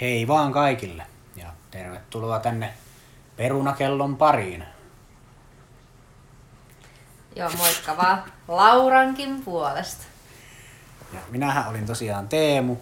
Hei 0.00 0.28
vaan 0.28 0.52
kaikille 0.52 1.06
ja 1.36 1.46
tervetuloa 1.70 2.38
tänne 2.38 2.72
Perunakellon 3.36 4.16
pariin. 4.16 4.64
Joo, 7.36 7.50
moikka 7.58 7.96
vaan 7.96 8.24
Laurankin 8.48 9.42
puolesta. 9.44 10.04
Ja 11.12 11.20
minähän 11.30 11.68
olin 11.68 11.86
tosiaan 11.86 12.28
Teemu. 12.28 12.76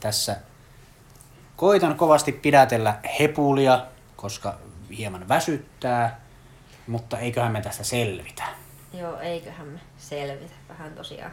Tässä 0.00 0.36
koitan 1.56 1.96
kovasti 1.96 2.32
pidätellä 2.32 2.98
hepulia, 3.18 3.86
koska 4.16 4.58
hieman 4.96 5.28
väsyttää, 5.28 6.20
mutta 6.86 7.18
eiköhän 7.18 7.52
me 7.52 7.60
tästä 7.60 7.84
selvitä. 7.84 8.42
Joo, 8.92 9.20
eiköhän 9.20 9.66
me 9.66 9.80
selvitä. 9.98 10.54
Vähän 10.68 10.92
tosiaan 10.92 11.32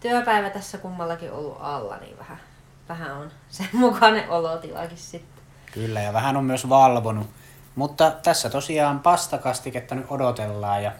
työpäivä 0.00 0.50
tässä 0.50 0.78
kummallakin 0.78 1.32
ollut 1.32 1.56
alla, 1.60 1.96
niin 1.96 2.18
vähän, 2.18 2.40
vähän 2.88 3.12
on 3.16 3.30
sen 3.48 3.68
mukainen 3.72 4.30
olotilakin 4.30 4.98
sitten. 4.98 5.44
Kyllä, 5.72 6.00
ja 6.00 6.12
vähän 6.12 6.36
on 6.36 6.44
myös 6.44 6.68
valvonut. 6.68 7.30
Mutta 7.74 8.10
tässä 8.10 8.50
tosiaan 8.50 9.00
pastakastiketta 9.00 9.94
nyt 9.94 10.06
odotellaan 10.08 10.82
ja 10.82 10.92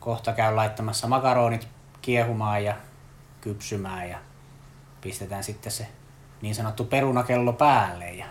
kohta 0.00 0.32
käy 0.32 0.54
laittamassa 0.54 1.08
makaronit 1.08 1.68
kiehumaan 2.02 2.64
ja 2.64 2.74
kypsymään 3.40 4.10
ja 4.10 4.18
pistetään 5.00 5.44
sitten 5.44 5.72
se 5.72 5.88
niin 6.42 6.54
sanottu 6.54 6.84
perunakello 6.84 7.52
päälle 7.52 8.10
ja 8.10 8.26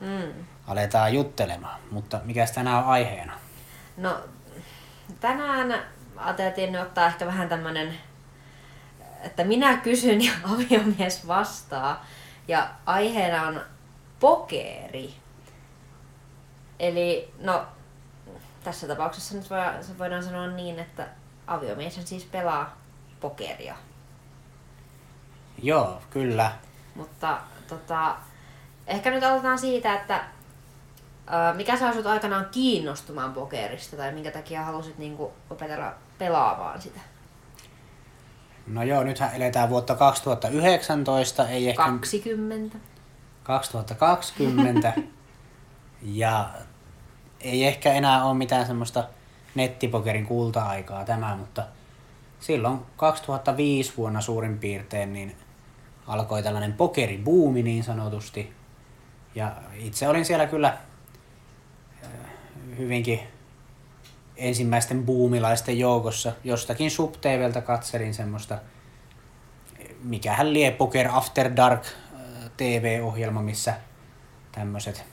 Mm. 0.00 0.32
aletaan 0.66 1.14
juttelemaan. 1.14 1.80
Mutta 1.90 2.20
mikä 2.24 2.46
tänään 2.54 2.76
on 2.78 2.84
aiheena? 2.90 3.32
No, 3.96 4.16
tänään 5.20 5.82
ajateltiin 6.16 6.80
ottaa 6.80 7.06
ehkä 7.06 7.26
vähän 7.26 7.48
tämmönen, 7.48 7.94
että 9.22 9.44
minä 9.44 9.76
kysyn 9.76 10.24
ja 10.24 10.32
aviomies 10.54 11.26
vastaa. 11.26 12.06
Ja 12.48 12.70
aiheena 12.86 13.42
on 13.42 13.60
pokeri. 14.20 15.14
Eli 16.78 17.32
no, 17.40 17.66
tässä 18.64 18.86
tapauksessa 18.86 19.34
nyt 19.34 19.50
voi- 19.50 19.84
se 19.84 19.98
voidaan 19.98 20.24
sanoa 20.24 20.46
niin, 20.46 20.78
että 20.78 21.08
aviomies 21.46 22.00
siis 22.04 22.24
pelaa 22.24 22.76
pokeria. 23.20 23.74
Joo, 25.62 26.02
kyllä. 26.10 26.52
Mutta 26.94 27.38
tota, 27.68 28.16
ehkä 28.86 29.10
nyt 29.10 29.24
aloitetaan 29.24 29.58
siitä, 29.58 29.94
että 29.94 30.24
mikä 31.54 31.76
saa 31.76 31.92
sut 31.92 32.06
aikanaan 32.06 32.48
kiinnostumaan 32.50 33.32
pokerista 33.32 33.96
tai 33.96 34.12
minkä 34.12 34.30
takia 34.30 34.62
halusit 34.62 34.98
niinku 34.98 35.32
opetella 35.50 35.94
pelaamaan 36.18 36.82
sitä? 36.82 37.00
No 38.70 38.82
joo, 38.82 39.04
nythän 39.04 39.34
eletään 39.34 39.68
vuotta 39.68 39.94
2019, 39.94 41.48
ei 41.48 41.68
ehkä 41.68 41.82
20. 41.82 42.78
2020. 43.42 44.92
ja 46.02 46.50
ei 47.40 47.64
ehkä 47.64 47.92
enää 47.92 48.24
ole 48.24 48.34
mitään 48.34 48.66
semmoista 48.66 49.04
nettipokerin 49.54 50.26
kulta-aikaa 50.26 51.04
tämä, 51.04 51.36
mutta 51.36 51.64
silloin 52.40 52.80
2005 52.96 53.92
vuonna 53.96 54.20
suurin 54.20 54.58
piirtein 54.58 55.12
niin 55.12 55.36
alkoi 56.06 56.42
tällainen 56.42 56.72
pokeribuumi 56.72 57.62
niin 57.62 57.84
sanotusti. 57.84 58.52
Ja 59.34 59.52
itse 59.74 60.08
olin 60.08 60.24
siellä 60.24 60.46
kyllä 60.46 60.78
hyvinkin 62.78 63.20
ensimmäisten 64.38 65.06
buumilaisten 65.06 65.78
joukossa. 65.78 66.32
Jostakin 66.44 66.90
SubTVltä 66.90 67.60
katselin 67.60 68.14
semmoista, 68.14 68.58
mikähän 70.02 70.52
lie 70.52 70.70
Poker 70.70 71.08
After 71.12 71.56
Dark 71.56 71.84
äh, 71.84 72.20
TV-ohjelma, 72.56 73.42
missä 73.42 73.74
tämmöiset 74.52 75.04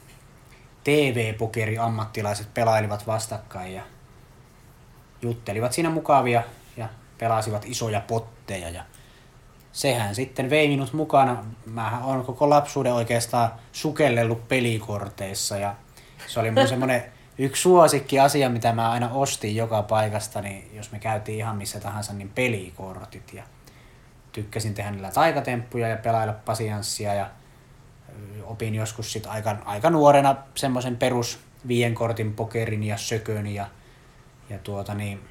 TV-pokeri-ammattilaiset 0.83 2.53
pelailivat 2.53 3.07
vastakkain 3.07 3.73
ja 3.73 3.83
juttelivat 5.21 5.73
siinä 5.73 5.89
mukavia 5.89 6.43
ja 6.77 6.89
pelasivat 7.17 7.65
isoja 7.65 8.01
potteja 8.01 8.69
ja 8.69 8.83
sehän 9.71 10.15
sitten 10.15 10.49
vei 10.49 10.67
minut 10.67 10.93
mukana. 10.93 11.45
Mähän 11.65 12.03
on 12.03 12.25
koko 12.25 12.49
lapsuuden 12.49 12.93
oikeastaan 12.93 13.51
sukellellut 13.71 14.47
pelikorteissa 14.47 15.57
ja 15.57 15.75
se 16.27 16.39
oli 16.39 16.51
mun 16.51 16.67
semmoinen 16.73 17.03
yksi 17.37 17.61
suosikki 17.61 18.19
asia, 18.19 18.49
mitä 18.49 18.73
mä 18.73 18.91
aina 18.91 19.09
ostin 19.09 19.55
joka 19.55 19.83
paikasta, 19.83 20.41
niin 20.41 20.71
jos 20.73 20.91
me 20.91 20.99
käytiin 20.99 21.37
ihan 21.37 21.55
missä 21.55 21.79
tahansa, 21.79 22.13
niin 22.13 22.29
pelikortit. 22.29 23.33
Ja 23.33 23.43
tykkäsin 24.31 24.73
tehdä 24.73 24.91
niillä 24.91 25.11
taikatemppuja 25.11 25.87
ja 25.87 25.97
pelailla 25.97 26.33
pasianssia 26.33 27.13
ja 27.13 27.29
opin 28.43 28.75
joskus 28.75 29.13
sit 29.13 29.25
aika, 29.25 29.57
aika 29.65 29.89
nuorena 29.89 30.35
semmoisen 30.55 30.97
perus 30.97 31.39
viien 31.67 31.93
kortin 31.93 32.33
pokerin 32.33 32.83
ja 32.83 32.97
sökön 32.97 33.47
ja, 33.47 33.67
ja 34.49 34.59
tuota 34.59 34.93
niin, 34.93 35.21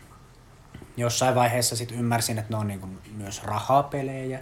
jossain 0.97 1.35
vaiheessa 1.35 1.77
sitten 1.77 1.99
ymmärsin, 1.99 2.39
että 2.39 2.53
ne 2.53 2.57
on 2.57 2.67
niinku 2.67 2.89
myös 3.17 3.43
rahapelejä 3.43 4.41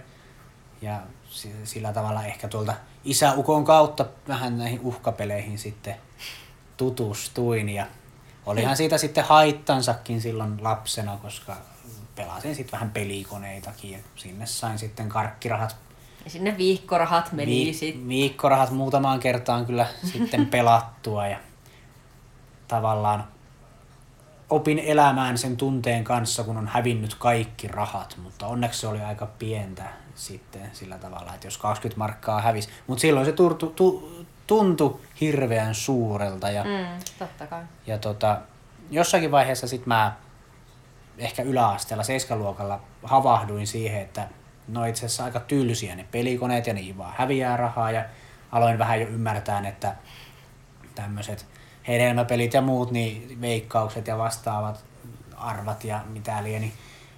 ja 0.81 0.99
si- 1.29 1.55
sillä 1.63 1.93
tavalla 1.93 2.23
ehkä 2.23 2.47
tuolta 2.47 2.73
isäukon 3.03 3.65
kautta 3.65 4.05
vähän 4.27 4.57
näihin 4.57 4.79
uhkapeleihin 4.79 5.59
sitten 5.59 5.95
tutustuin 6.77 7.69
ja 7.69 7.85
olihan 8.45 8.77
siitä 8.77 8.97
sitten 8.97 9.23
haittansakin 9.23 10.21
silloin 10.21 10.63
lapsena, 10.63 11.17
koska 11.21 11.55
pelasin 12.15 12.55
sitten 12.55 12.71
vähän 12.71 12.91
pelikoneitakin 12.91 13.91
ja 13.91 13.97
sinne 14.15 14.45
sain 14.45 14.79
sitten 14.79 15.09
karkkirahat. 15.09 15.75
Ja 16.25 16.29
sinne 16.29 16.57
viikkorahat 16.57 17.31
meni 17.31 17.65
Vi- 17.65 17.73
sitten. 17.73 18.07
viikkorahat 18.07 18.71
muutamaan 18.71 19.19
kertaan 19.19 19.65
kyllä 19.65 19.87
sitten 20.13 20.45
pelattua 20.45 21.27
ja 21.27 21.37
tavallaan 22.67 23.27
opin 24.49 24.79
elämään 24.79 25.37
sen 25.37 25.57
tunteen 25.57 26.03
kanssa, 26.03 26.43
kun 26.43 26.57
on 26.57 26.67
hävinnyt 26.67 27.15
kaikki 27.15 27.67
rahat, 27.67 28.17
mutta 28.23 28.47
onneksi 28.47 28.79
se 28.79 28.87
oli 28.87 29.01
aika 29.01 29.25
pientä 29.25 29.83
sitten 30.15 30.69
sillä 30.73 30.97
tavalla, 30.97 31.33
että 31.33 31.47
jos 31.47 31.57
20 31.57 31.97
markkaa 31.99 32.41
hävisi, 32.41 32.69
mutta 32.87 33.01
silloin 33.01 33.25
se 33.25 33.31
turtu, 33.31 33.67
tu, 33.67 34.22
tuntui 34.47 34.99
hirveän 35.21 35.75
suurelta 35.75 36.49
ja, 36.49 36.63
Mm, 36.63 36.99
totta 37.19 37.47
kai. 37.47 37.63
ja 37.87 37.97
tota, 37.97 38.37
jossakin 38.91 39.31
vaiheessa 39.31 39.67
sitten 39.67 39.87
mä 39.87 40.13
ehkä 41.17 41.43
yläasteella, 41.43 42.03
seiskaluokalla 42.03 42.79
havahduin 43.03 43.67
siihen, 43.67 44.01
että 44.01 44.27
no 44.67 44.85
itse 44.85 45.05
asiassa 45.05 45.23
aika 45.25 45.39
tylsiä 45.39 45.95
ne 45.95 46.05
pelikoneet 46.11 46.67
ja 46.67 46.73
niin 46.73 46.97
vaan 46.97 47.13
häviää 47.17 47.57
rahaa 47.57 47.91
ja 47.91 48.05
aloin 48.51 48.77
vähän 48.79 49.01
jo 49.01 49.07
ymmärtää, 49.07 49.67
että 49.67 49.95
tämmöiset 50.95 51.45
hedelmäpelit 51.87 52.53
ja 52.53 52.61
muut, 52.61 52.91
niin 52.91 53.41
veikkaukset 53.41 54.07
ja 54.07 54.17
vastaavat 54.17 54.85
arvat 55.37 55.83
ja 55.83 55.99
mitä 56.09 56.43
liian, 56.43 56.61
niin 56.61 56.73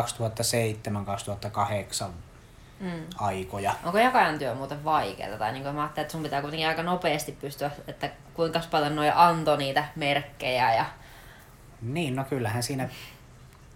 mm. 2.80 2.92
aikoja. 3.18 3.74
Onko 3.84 3.98
jakajan 3.98 4.40
työ 4.40 4.56
muuten 4.56 4.84
vaikeaa? 4.84 5.38
Tai 5.38 5.52
niin 5.52 5.64
kuin 5.64 5.76
mä 5.76 5.82
ajattelin, 5.82 6.06
että 6.06 6.12
sun 6.12 6.24
pitää 6.24 6.42
kuitenkin 6.42 6.68
aika 6.68 6.84
nopeasti 6.84 7.32
pystyä, 7.32 7.72
että 7.88 8.10
kuinka 8.34 8.62
paljon 8.72 8.96
noin 8.96 9.12
antoi 9.16 9.58
niitä 9.58 9.86
merkkejä. 9.96 10.74
Ja... 10.74 10.86
Niin, 11.82 12.16
no 12.16 12.24
kyllähän 12.24 12.64
siinä 12.64 12.90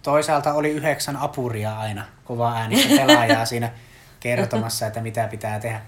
toisaalta 0.02 0.54
oli 0.54 0.70
yhdeksän 0.70 1.16
apuria 1.16 1.78
aina, 1.78 2.04
kova 2.24 2.52
äänistä 2.52 2.96
pelaajaa 2.96 3.44
siinä 3.52 3.70
kertomassa, 4.20 4.86
että 4.86 5.00
mitä 5.00 5.28
pitää 5.28 5.60
tehdä. 5.60 5.80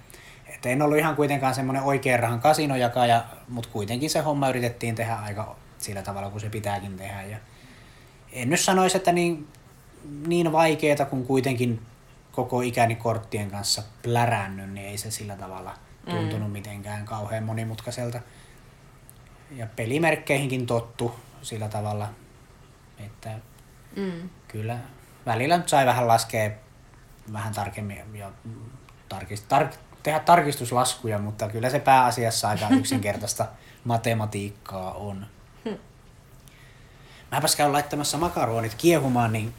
Et 0.47 0.67
en 0.67 0.83
ollut 0.83 0.99
ihan 0.99 1.17
kuitenkaan 1.17 1.55
semmoinen 1.55 1.83
oikean 1.83 2.21
rahan 2.21 2.41
kasinojakaja, 2.41 3.25
mutta 3.49 3.71
kuitenkin 3.73 4.11
se 4.11 4.21
homma 4.21 4.49
yritettiin 4.49 4.95
tehdä 4.95 5.15
aika 5.15 5.57
sillä 5.79 6.03
tavalla, 6.03 6.31
kuin 6.31 6.41
se 6.41 6.51
pitääkin 6.51 6.97
tehdä. 6.97 7.23
Ja 7.23 7.37
en 8.33 8.51
nyt 8.51 8.61
sanoisi, 8.61 8.97
että 8.97 9.13
niin, 9.13 9.49
niin 10.27 10.53
vaikeeta 10.53 11.05
kuin 11.05 11.27
kuitenkin 11.27 11.83
koko 12.33 12.61
ikäni 12.61 12.95
korttien 12.95 13.51
kanssa 13.51 13.83
plärännyt, 14.03 14.71
niin 14.71 14.87
ei 14.87 14.99
se 14.99 15.11
sillä 15.11 15.37
tavalla 15.37 15.75
tuntunut 16.11 16.49
mm. 16.49 16.53
mitenkään 16.53 17.05
kauhean 17.05 17.45
monimutkaiselta. 17.45 18.21
Ja 19.51 19.67
pelimerkkeihinkin 19.77 20.67
tottu 20.67 21.15
sillä 21.43 21.69
tavalla, 21.69 22.09
että 22.99 23.31
mm. 23.97 24.29
kyllä 24.49 24.79
välillä 25.27 25.59
nyt 25.59 25.69
sai 25.69 25.87
vähän 25.87 26.09
laskea 26.09 26.51
vähän 27.33 27.55
tarkemmin 27.55 28.03
ja 28.15 28.31
tarkist, 29.09 29.45
tar, 29.49 29.67
tehdä 30.03 30.19
tarkistuslaskuja, 30.21 31.19
mutta 31.19 31.49
kyllä 31.49 31.71
se 31.71 31.79
pääasiassa 31.79 32.49
aika 32.49 32.67
yksinkertaista 32.79 33.47
matematiikkaa 33.85 34.93
on. 34.93 35.27
Hm. 35.65 35.75
Mäpäs 37.31 37.57
käyn 37.57 37.73
laittamassa 37.73 38.19
makaronit 38.19 38.75
kiehumaan, 38.75 39.33
niin 39.33 39.55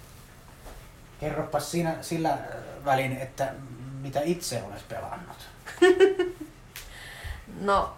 kerropas 1.20 1.72
siinä 1.72 1.96
sillä 2.02 2.38
välin, 2.86 3.18
että 3.18 3.54
mitä 4.02 4.22
itse 4.24 4.64
olet 4.64 4.88
pelannut. 4.88 5.38
no, 7.62 7.94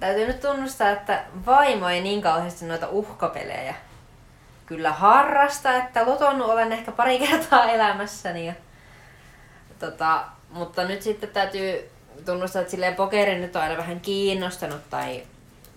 täytyy 0.00 0.26
nyt 0.26 0.40
tunnustaa, 0.40 0.90
että 0.90 1.24
vaimo 1.46 1.88
ei 1.88 2.02
niin 2.02 2.22
kauheasti 2.22 2.66
noita 2.66 2.88
uhkapelejä 2.88 3.74
kyllä 4.70 4.92
harrasta, 4.92 5.76
että 5.76 6.06
loton 6.06 6.42
olen 6.42 6.72
ehkä 6.72 6.92
pari 6.92 7.18
kertaa 7.18 7.70
elämässäni. 7.70 8.46
Ja, 8.46 8.52
tota, 9.78 10.24
mutta 10.50 10.84
nyt 10.84 11.02
sitten 11.02 11.30
täytyy 11.30 11.90
tunnustaa, 12.26 12.60
että 12.60 12.70
silleen 12.70 12.94
pokeri 12.94 13.38
nyt 13.38 13.56
on 13.56 13.62
aina 13.62 13.76
vähän 13.76 14.00
kiinnostanut 14.00 14.90
tai 14.90 15.22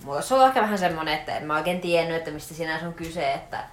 mulla 0.04 0.18
on 0.18 0.24
ollut 0.32 0.48
ehkä 0.48 0.62
vähän 0.62 0.78
semmonen, 0.78 1.14
että 1.14 1.38
en 1.38 1.46
mä 1.46 1.56
oikein 1.56 1.82
tiennyt, 1.82 2.18
että 2.18 2.32
mistä 2.32 2.54
siinä 2.54 2.80
on 2.86 2.94
kyse, 2.94 3.34
että, 3.34 3.64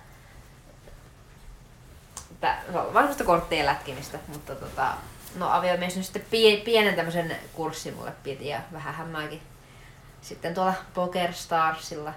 että 2.31 2.57
se 2.73 2.79
on 2.79 2.95
vaan 2.95 3.05
semmoista 3.05 3.25
korttien 3.25 3.67
lätkimistä, 3.67 4.19
mutta 4.29 4.55
tota, 4.55 4.89
no 5.37 5.53
aviomies 5.53 5.97
nyt 5.97 6.05
sitten 6.05 6.27
pienen 6.65 6.95
tämmöisen 6.95 7.37
kurssin 7.55 7.95
mulle 7.95 8.13
piti 8.23 8.49
ja 8.49 8.61
vähän 8.73 8.95
hämmääkin 8.95 9.43
sitten 10.21 10.55
tuolla 10.55 10.75
Poker 10.95 11.33
Starsilla 11.33 12.13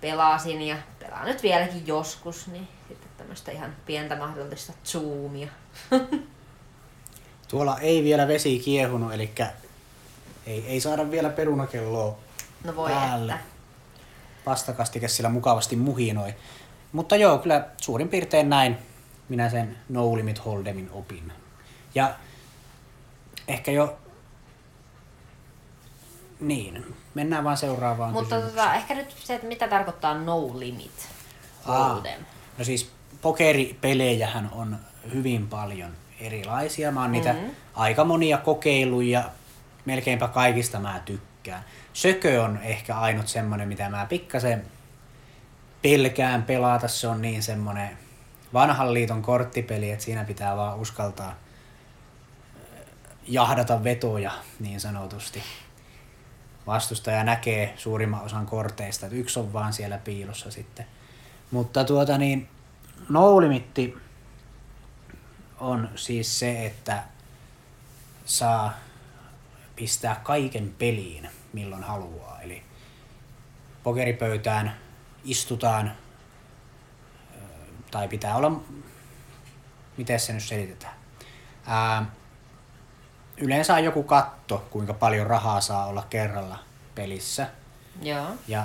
pelasin 0.00 0.62
ja 0.62 0.76
pelaan 0.98 1.26
nyt 1.26 1.42
vieläkin 1.42 1.86
joskus, 1.86 2.46
niin 2.46 2.68
sitten 2.88 3.10
tämmöistä 3.16 3.52
ihan 3.52 3.76
pientä 3.86 4.16
mahdollista 4.16 4.72
zoomia. 4.84 5.48
Tuolla 7.48 7.78
ei 7.78 8.04
vielä 8.04 8.28
vesi 8.28 8.58
kiehunut, 8.58 9.12
eli 9.14 9.30
ei, 10.46 10.66
ei 10.66 10.80
saada 10.80 11.10
vielä 11.10 11.28
perunakelloa 11.28 12.18
no 12.64 12.76
voi 12.76 12.90
päälle. 12.90 13.32
Että. 13.32 13.46
Pastakastike 14.44 15.08
sillä 15.08 15.28
mukavasti 15.28 15.76
muhinoi. 15.76 16.34
Mutta 16.92 17.16
joo, 17.16 17.38
kyllä 17.38 17.66
suurin 17.76 18.08
piirtein 18.08 18.50
näin 18.50 18.78
minä 19.28 19.50
sen 19.50 19.78
No 19.88 20.16
Limit 20.16 20.44
Holdemin 20.44 20.90
opin. 20.92 21.32
Ja 21.94 22.14
ehkä 23.48 23.70
jo... 23.70 23.98
Niin, 26.40 26.96
mennään 27.14 27.44
vaan 27.44 27.56
seuraavaan 27.56 28.12
Mutta 28.12 28.40
tota, 28.40 28.74
ehkä 28.74 28.94
nyt 28.94 29.16
se, 29.18 29.34
että 29.34 29.46
mitä 29.46 29.68
tarkoittaa 29.68 30.18
No 30.18 30.58
Limit 30.58 31.08
Holdem. 31.66 32.20
Aa, 32.20 32.34
no 32.58 32.64
siis 32.64 32.90
pokeripelejähän 33.22 34.48
on 34.52 34.78
hyvin 35.14 35.48
paljon 35.48 35.90
erilaisia. 36.20 36.92
Mä 36.92 37.00
oon 37.00 37.10
mm-hmm. 37.10 37.34
niitä 37.34 37.52
aika 37.74 38.04
monia 38.04 38.38
kokeiluja, 38.38 39.30
melkeinpä 39.84 40.28
kaikista 40.28 40.78
mä 40.78 41.02
tykkään. 41.04 41.64
Sökö 41.92 42.42
on 42.42 42.58
ehkä 42.62 42.98
ainut 42.98 43.28
semmonen, 43.28 43.68
mitä 43.68 43.88
mä 43.88 44.06
pikkasen 44.06 44.64
pelkään 45.82 46.42
pelata. 46.42 46.88
Se 46.88 47.08
on 47.08 47.22
niin 47.22 47.42
semmonen 47.42 47.98
vanhan 48.52 48.94
liiton 48.94 49.22
korttipeli, 49.22 49.90
että 49.90 50.04
siinä 50.04 50.24
pitää 50.24 50.56
vaan 50.56 50.78
uskaltaa 50.78 51.34
jahdata 53.28 53.84
vetoja 53.84 54.32
niin 54.60 54.80
sanotusti. 54.80 55.42
Vastustaja 56.66 57.24
näkee 57.24 57.74
suurimman 57.76 58.22
osan 58.22 58.46
korteista, 58.46 59.06
että 59.06 59.18
yksi 59.18 59.40
on 59.40 59.52
vaan 59.52 59.72
siellä 59.72 59.98
piilossa 59.98 60.50
sitten. 60.50 60.86
Mutta 61.50 61.84
tuota 61.84 62.18
niin, 62.18 62.48
no 63.08 63.40
limitti 63.40 63.96
on 65.60 65.88
siis 65.96 66.38
se, 66.38 66.66
että 66.66 67.02
saa 68.24 68.72
pistää 69.76 70.20
kaiken 70.22 70.74
peliin 70.78 71.30
milloin 71.52 71.82
haluaa. 71.82 72.40
Eli 72.42 72.62
pokeripöytään 73.82 74.76
istutaan, 75.24 75.92
tai 77.90 78.08
pitää 78.08 78.36
olla, 78.36 78.60
miten 79.96 80.20
se 80.20 80.32
nyt 80.32 80.42
selitetään. 80.42 80.94
Ää, 81.66 82.06
yleensä 83.36 83.74
on 83.74 83.84
joku 83.84 84.02
katto, 84.02 84.66
kuinka 84.70 84.94
paljon 84.94 85.26
rahaa 85.26 85.60
saa 85.60 85.86
olla 85.86 86.06
kerralla 86.10 86.58
pelissä. 86.94 87.46
Joo. 88.02 88.26
Ja 88.48 88.64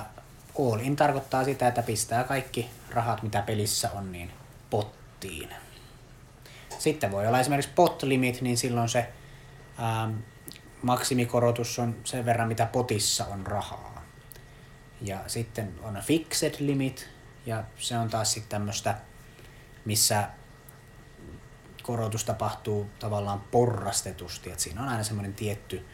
all 0.58 0.80
in 0.80 0.96
tarkoittaa 0.96 1.44
sitä, 1.44 1.68
että 1.68 1.82
pistää 1.82 2.24
kaikki 2.24 2.70
rahat, 2.90 3.22
mitä 3.22 3.42
pelissä 3.42 3.90
on, 3.94 4.12
niin 4.12 4.32
pottiin. 4.70 5.48
Sitten 6.78 7.10
voi 7.10 7.26
olla 7.26 7.40
esimerkiksi 7.40 7.70
pot 7.74 8.02
limit, 8.02 8.40
niin 8.40 8.58
silloin 8.58 8.88
se 8.88 9.12
ää, 9.78 10.10
maksimikorotus 10.82 11.78
on 11.78 11.96
sen 12.04 12.24
verran, 12.24 12.48
mitä 12.48 12.66
potissa 12.66 13.26
on 13.26 13.46
rahaa. 13.46 14.02
Ja 15.00 15.18
sitten 15.26 15.74
on 15.82 15.98
fixed 16.02 16.54
limit, 16.58 17.08
ja 17.46 17.64
se 17.76 17.98
on 17.98 18.10
taas 18.10 18.32
sitten 18.32 18.50
tämmöistä, 18.50 18.94
missä 19.84 20.28
korotus 21.82 22.24
tapahtuu 22.24 22.90
tavallaan 22.98 23.40
porrastetusti, 23.40 24.50
että 24.50 24.62
siinä 24.62 24.82
on 24.82 24.88
aina 24.88 25.02
semmoinen 25.02 25.34
tietty 25.34 25.86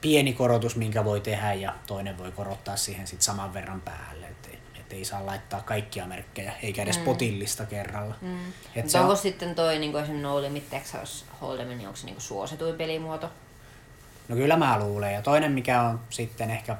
pieni 0.00 0.32
korotus, 0.32 0.76
minkä 0.76 1.04
voi 1.04 1.20
tehdä 1.20 1.54
ja 1.54 1.74
toinen 1.86 2.18
voi 2.18 2.32
korottaa 2.32 2.76
siihen 2.76 3.06
sitten 3.06 3.24
saman 3.24 3.54
verran 3.54 3.80
päälle, 3.80 4.26
että 4.26 4.48
et 4.90 4.92
ei 4.92 5.04
saa 5.04 5.26
laittaa 5.26 5.60
kaikkia 5.62 6.06
merkkejä, 6.06 6.52
eikä 6.62 6.82
edes 6.82 6.98
mm. 6.98 7.04
potillista 7.04 7.66
kerralla. 7.66 8.14
Mm. 8.20 8.38
Et 8.74 8.90
se 8.90 9.00
onko 9.00 9.12
on... 9.12 9.16
sitten 9.16 9.54
toi 9.54 9.78
niin 9.78 9.96
esimerkiksi 9.96 10.22
No 10.22 10.42
Limit 10.42 10.70
Texas 10.70 11.24
Hold'em, 11.42 11.64
niin 11.64 11.86
onko 11.86 11.96
se 11.96 12.06
niin 12.06 12.20
suosituin 12.20 12.74
pelimuoto? 12.74 13.30
No 14.28 14.36
kyllä 14.36 14.56
mä 14.56 14.78
luulen. 14.78 15.14
Ja 15.14 15.22
toinen 15.22 15.52
mikä 15.52 15.82
on 15.82 16.00
sitten 16.10 16.50
ehkä, 16.50 16.76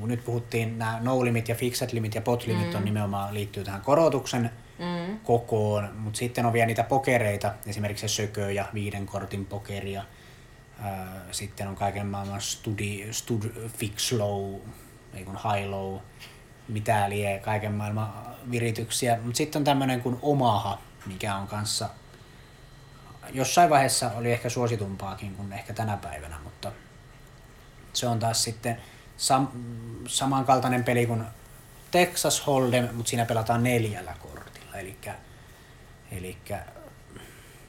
kun 0.00 0.08
nyt 0.08 0.24
puhuttiin 0.24 0.78
nämä 0.78 0.98
no 1.02 1.24
limit 1.24 1.48
ja 1.48 1.54
fixed 1.54 1.88
limit 1.92 2.14
ja 2.14 2.20
pot 2.20 2.46
limit 2.46 2.70
mm. 2.70 2.76
on 2.76 2.84
nimenomaan 2.84 3.34
liittyy 3.34 3.64
tähän 3.64 3.80
korotuksen 3.80 4.50
mm. 4.78 5.20
kokoon, 5.20 5.88
mutta 5.98 6.18
sitten 6.18 6.46
on 6.46 6.52
vielä 6.52 6.66
niitä 6.66 6.84
pokereita, 6.84 7.54
esimerkiksi 7.66 8.08
se 8.08 8.14
sökö 8.14 8.52
ja 8.52 8.64
viiden 8.74 9.06
kortin 9.06 9.46
pokeria. 9.46 10.04
Sitten 11.30 11.68
on 11.68 11.76
kaiken 11.76 12.06
maailman 12.06 12.40
studi, 12.40 13.12
stud, 13.12 13.42
fix 13.78 14.12
low, 14.12 14.54
ei 15.14 15.24
kun 15.24 15.38
high 15.52 15.68
low, 15.68 15.98
mitä 16.68 17.10
lie, 17.10 17.38
kaiken 17.38 17.72
maailman 17.72 18.12
virityksiä. 18.50 19.18
Mutta 19.22 19.36
sitten 19.36 19.60
on 19.60 19.64
tämmöinen 19.64 20.00
kuin 20.00 20.18
Omaha, 20.22 20.78
mikä 21.06 21.36
on 21.36 21.46
kanssa 21.46 21.88
jossain 23.32 23.70
vaiheessa 23.70 24.10
oli 24.16 24.32
ehkä 24.32 24.48
suositumpaakin 24.48 25.34
kuin 25.34 25.52
ehkä 25.52 25.72
tänä 25.72 25.96
päivänä, 25.96 26.36
mutta 26.44 26.72
se 27.92 28.06
on 28.06 28.18
taas 28.18 28.42
sitten 28.42 28.76
sam- 29.18 29.48
samankaltainen 30.08 30.84
peli 30.84 31.06
kuin 31.06 31.24
Texas 31.90 32.42
Hold'em, 32.46 32.92
mutta 32.92 33.10
siinä 33.10 33.24
pelataan 33.24 33.64
neljällä 33.64 34.14
eli, 34.78 34.96
eli 36.10 36.36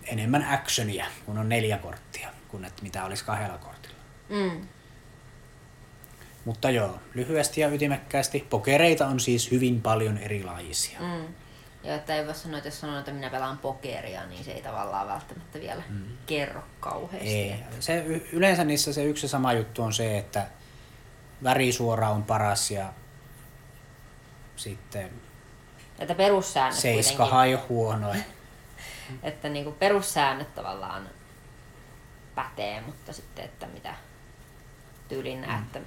enemmän 0.04 0.48
actionia, 0.50 1.06
kun 1.26 1.38
on 1.38 1.50
neljä 1.50 1.78
korttia. 1.78 2.30
kuin 2.48 2.66
että 2.66 2.84
mitä 2.84 3.06
olisi 3.06 3.26
kahdella 3.26 3.58
kortilla. 3.58 4.00
Mm. 4.30 4.68
Mutta 6.46 6.70
joo, 6.70 7.00
lyhyesti 7.14 7.62
ja 7.62 7.68
ytimekkäästi, 7.68 8.48
pokereita 8.50 9.08
on 9.08 9.20
siis 9.20 9.52
hyvin 9.52 9.82
paljon 9.82 10.18
erilaisia. 10.18 11.00
Mm. 11.00 11.34
Joo, 11.84 11.96
että 11.96 12.16
ei 12.16 12.26
voi 12.26 12.36
sanoa, 12.36 12.58
että 12.58 12.68
jos 12.68 12.80
sanon, 12.80 13.00
että 13.00 13.12
minä 13.12 13.30
pelaan 13.30 13.58
pokeria, 13.58 14.26
niin 14.26 14.44
se 14.44 14.52
ei 14.52 14.62
tavallaan 14.62 15.08
välttämättä 15.08 15.60
vielä 15.60 15.84
mm. 15.90 16.06
kerro 16.26 16.64
kauheasti. 16.80 17.30
Ei. 17.30 17.56
Se, 17.80 18.06
yleensä 18.32 18.64
niissä 18.64 18.94
se 18.94 19.04
yksi 19.04 19.26
ja 19.26 19.30
sama 19.30 19.54
juttu 19.54 19.82
on 19.84 19.94
se, 19.94 20.18
että 20.18 20.48
värisuora 21.44 22.10
on 22.10 22.24
paras 22.24 22.72
ja 22.72 22.94
sitten 24.56 25.10
Että 26.00 26.16
perussäännöt 26.16 26.80
seiskahan 26.80 27.48
ei 27.48 27.56
ole 27.56 27.64
huono. 27.70 28.16
Että 29.24 29.50
niinku 29.50 29.72
perussäännöt 29.72 30.56
tavallaan 30.56 31.10
pätee, 32.36 32.82
mutta 32.82 33.14
sitten, 33.14 33.46
että 33.46 33.68
mitä 33.68 33.96
tyylin 35.10 35.46
mm. 35.48 35.60
että 35.60 35.80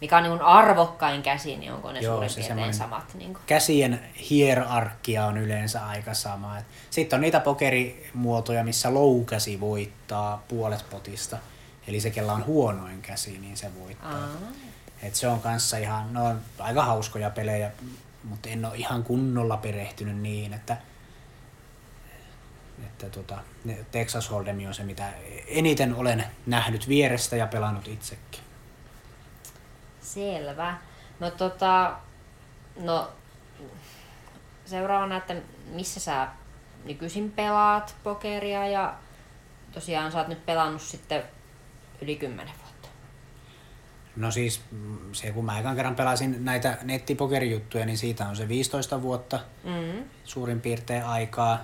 mikä 0.00 0.16
on 0.16 0.22
niin 0.22 0.42
arvokkain 0.42 1.22
käsi, 1.22 1.56
niin 1.56 1.72
onko 1.72 1.92
ne 1.92 2.00
Joo, 2.00 2.14
suurin 2.14 2.30
se 2.30 2.40
piirtein 2.40 2.74
samat. 2.74 3.14
Niin 3.14 3.34
kuin. 3.34 3.42
Käsien 3.46 4.00
hierarkia 4.30 5.26
on 5.26 5.38
yleensä 5.38 5.86
aika 5.86 6.14
sama. 6.14 6.56
Sitten 6.90 7.16
on 7.16 7.20
niitä 7.20 7.40
pokerimuotoja, 7.40 8.64
missä 8.64 8.94
loukäsi 8.94 9.60
voittaa 9.60 10.44
puolet 10.48 10.84
potista. 10.90 11.38
Eli 11.86 12.00
se, 12.00 12.10
kella 12.10 12.32
on 12.32 12.46
huonoin 12.46 13.02
käsi, 13.02 13.38
niin 13.38 13.56
se 13.56 13.70
voittaa. 13.80 14.12
Aa. 14.12 14.28
Et 15.02 15.14
se 15.14 15.28
on 15.28 15.40
kanssa 15.40 15.76
ihan, 15.76 16.12
no 16.12 16.24
on 16.24 16.40
aika 16.58 16.82
hauskoja 16.82 17.30
pelejä, 17.30 17.70
mutta 18.24 18.48
en 18.48 18.64
ole 18.64 18.76
ihan 18.76 19.04
kunnolla 19.04 19.56
perehtynyt 19.56 20.16
niin, 20.16 20.52
että, 20.52 20.76
että 22.84 23.10
tota, 23.10 23.38
Texas 23.90 24.30
Hold'em 24.30 24.66
on 24.68 24.74
se, 24.74 24.84
mitä 24.84 25.12
eniten 25.46 25.94
olen 25.94 26.24
nähnyt 26.46 26.88
vierestä 26.88 27.36
ja 27.36 27.46
pelannut 27.46 27.88
itsekin. 27.88 28.40
Selvä. 30.00 30.78
No 31.20 31.30
tota, 31.30 31.96
no 32.76 33.10
seuraavana, 34.64 35.16
että 35.16 35.36
missä 35.66 36.00
sä 36.00 36.28
nykyisin 36.84 37.30
pelaat 37.30 37.96
pokeria 38.02 38.66
ja 38.66 38.94
tosiaan 39.72 40.12
sä 40.12 40.18
oot 40.18 40.28
nyt 40.28 40.46
pelannut 40.46 40.82
sitten 40.82 41.22
yli 42.02 42.16
10 42.16 42.54
vuotta. 42.58 42.67
No 44.18 44.30
siis 44.30 44.60
mm, 44.70 44.98
se, 45.12 45.32
kun 45.32 45.44
mä 45.44 45.58
ekan 45.58 45.76
kerran 45.76 45.94
pelasin 45.94 46.44
näitä 46.44 46.78
nettipokerijuttuja, 46.82 47.86
niin 47.86 47.98
siitä 47.98 48.28
on 48.28 48.36
se 48.36 48.48
15 48.48 49.02
vuotta 49.02 49.40
Mm. 49.64 50.04
suurin 50.24 50.60
piirtein 50.60 51.04
aikaa. 51.04 51.58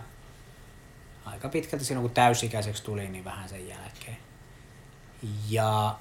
Aika 1.24 1.48
pitkälti 1.48 1.84
silloin, 1.84 2.02
kun 2.08 2.14
täysikäiseksi 2.14 2.84
tuli, 2.84 3.08
niin 3.08 3.24
vähän 3.24 3.48
sen 3.48 3.68
jälkeen. 3.68 4.16
Ja 5.50 5.96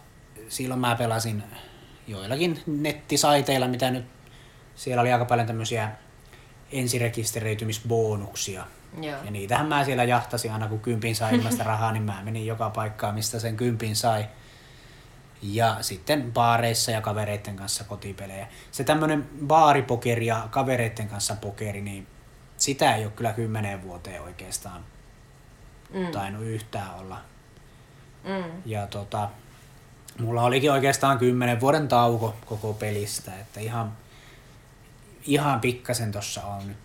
silloin 0.49 0.79
mä 0.79 0.95
pelasin 0.95 1.43
joillakin 2.07 2.61
nettisaiteilla, 2.67 3.67
mitä 3.67 3.91
nyt, 3.91 4.05
siellä 4.75 5.01
oli 5.01 5.11
aika 5.13 5.25
paljon 5.25 5.47
tämmöisiä 5.47 5.91
ensirekisteröitymisbonuksia. 6.71 8.65
Joo. 9.01 9.23
Ja 9.23 9.31
niitähän 9.31 9.65
mä 9.67 9.83
siellä 9.83 10.03
jahtasin 10.03 10.51
aina, 10.51 10.67
kun 10.67 10.79
kympin 10.79 11.15
sai 11.15 11.35
ilmasta 11.35 11.63
rahaa, 11.63 11.91
niin 11.91 12.03
mä 12.03 12.21
menin 12.23 12.45
joka 12.45 12.69
paikkaan, 12.69 13.15
mistä 13.15 13.39
sen 13.39 13.57
kympin 13.57 13.95
sai. 13.95 14.25
Ja 15.43 15.77
sitten 15.81 16.31
baareissa 16.33 16.91
ja 16.91 17.01
kavereiden 17.01 17.55
kanssa 17.55 17.83
kotipelejä. 17.83 18.47
Se 18.71 18.83
tämmönen 18.83 19.29
baaripokeri 19.47 20.25
ja 20.25 20.47
kavereiden 20.51 21.07
kanssa 21.07 21.35
pokeri, 21.35 21.81
niin 21.81 22.07
sitä 22.57 22.95
ei 22.95 23.03
ole 23.05 23.11
kyllä 23.11 23.33
kymmeneen 23.33 23.81
vuoteen 23.83 24.21
oikeastaan 24.21 24.85
Mm. 25.93 26.11
tainnut 26.11 26.43
yhtään 26.43 26.95
olla. 26.95 27.21
Mm. 28.23 28.61
Ja 28.65 28.87
tota, 28.87 29.29
mulla 30.19 30.43
olikin 30.43 30.71
oikeastaan 30.71 31.17
kymmenen 31.19 31.59
vuoden 31.59 31.87
tauko 31.87 32.35
koko 32.45 32.73
pelistä, 32.73 33.39
että 33.39 33.59
ihan, 33.59 33.97
ihan 35.25 35.59
pikkasen 35.61 36.11
tossa 36.11 36.43
on 36.45 36.67
nyt 36.67 36.77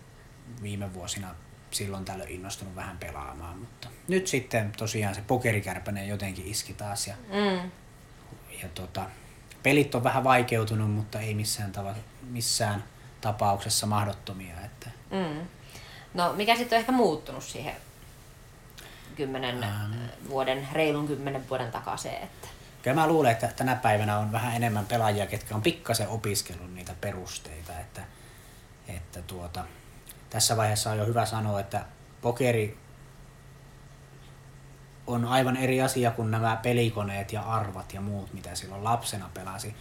viime 0.61 0.93
vuosina 0.93 1.35
silloin 1.71 2.05
tällöin 2.05 2.29
innostunut 2.29 2.75
vähän 2.75 2.97
pelaamaan, 2.97 3.57
mutta 3.57 3.87
nyt 4.07 4.27
sitten 4.27 4.71
tosiaan 4.77 5.15
se 5.15 5.21
pokerikärpänen 5.21 6.07
jotenkin 6.07 6.47
iski 6.47 6.73
taas 6.73 7.07
ja, 7.07 7.15
Mm. 7.27 7.71
Ja 8.61 8.69
tota, 8.69 9.05
pelit 9.63 9.95
on 9.95 10.03
vähän 10.03 10.23
vaikeutunut, 10.23 10.91
mutta 10.91 11.19
ei 11.19 11.33
missään, 11.33 11.71
tava, 11.71 11.95
missään 12.21 12.83
tapauksessa 13.21 13.85
mahdottomia, 13.85 14.55
että 14.65 14.89
Mm. 15.11 15.47
No 16.13 16.33
mikä 16.33 16.55
sitten 16.55 16.77
on 16.77 16.79
ehkä 16.79 16.91
muuttunut 16.91 17.43
siihen 17.43 17.75
kymmenen 19.15 19.63
Ähm. 19.63 19.93
vuoden, 20.29 20.67
reilun 20.73 21.07
kymmenen 21.07 21.49
vuoden 21.49 21.71
takaisin, 21.71 22.11
että 22.11 22.47
Kyllä 22.81 22.95
mä 22.95 23.07
luulen, 23.07 23.31
että 23.31 23.47
tänä 23.47 23.75
päivänä 23.75 24.17
on 24.17 24.31
vähän 24.31 24.55
enemmän 24.55 24.85
pelaajia, 24.85 25.27
ketkä 25.27 25.55
on 25.55 25.61
pikkasen 25.61 26.07
opiskellut 26.07 26.73
niitä 26.73 26.95
perusteita. 27.01 27.79
Että, 27.79 28.01
että 28.87 29.21
tuota, 29.21 29.65
tässä 30.29 30.57
vaiheessa 30.57 30.91
on 30.91 30.97
jo 30.97 31.05
hyvä 31.05 31.25
sanoa, 31.25 31.59
että 31.59 31.85
pokeri 32.21 32.77
on 35.09 35.25
aivan 35.25 35.57
eri 35.57 35.81
asia 35.81 36.11
kuin 36.11 36.31
nämä 36.31 36.59
pelikoneet 36.63 37.33
ja 37.33 37.41
arvat 37.41 37.93
ja 37.93 38.01
muut, 38.01 38.33
mitä 38.33 38.55
silloin 38.55 38.83
lapsena 38.83 39.29
pelasi. 39.33 39.75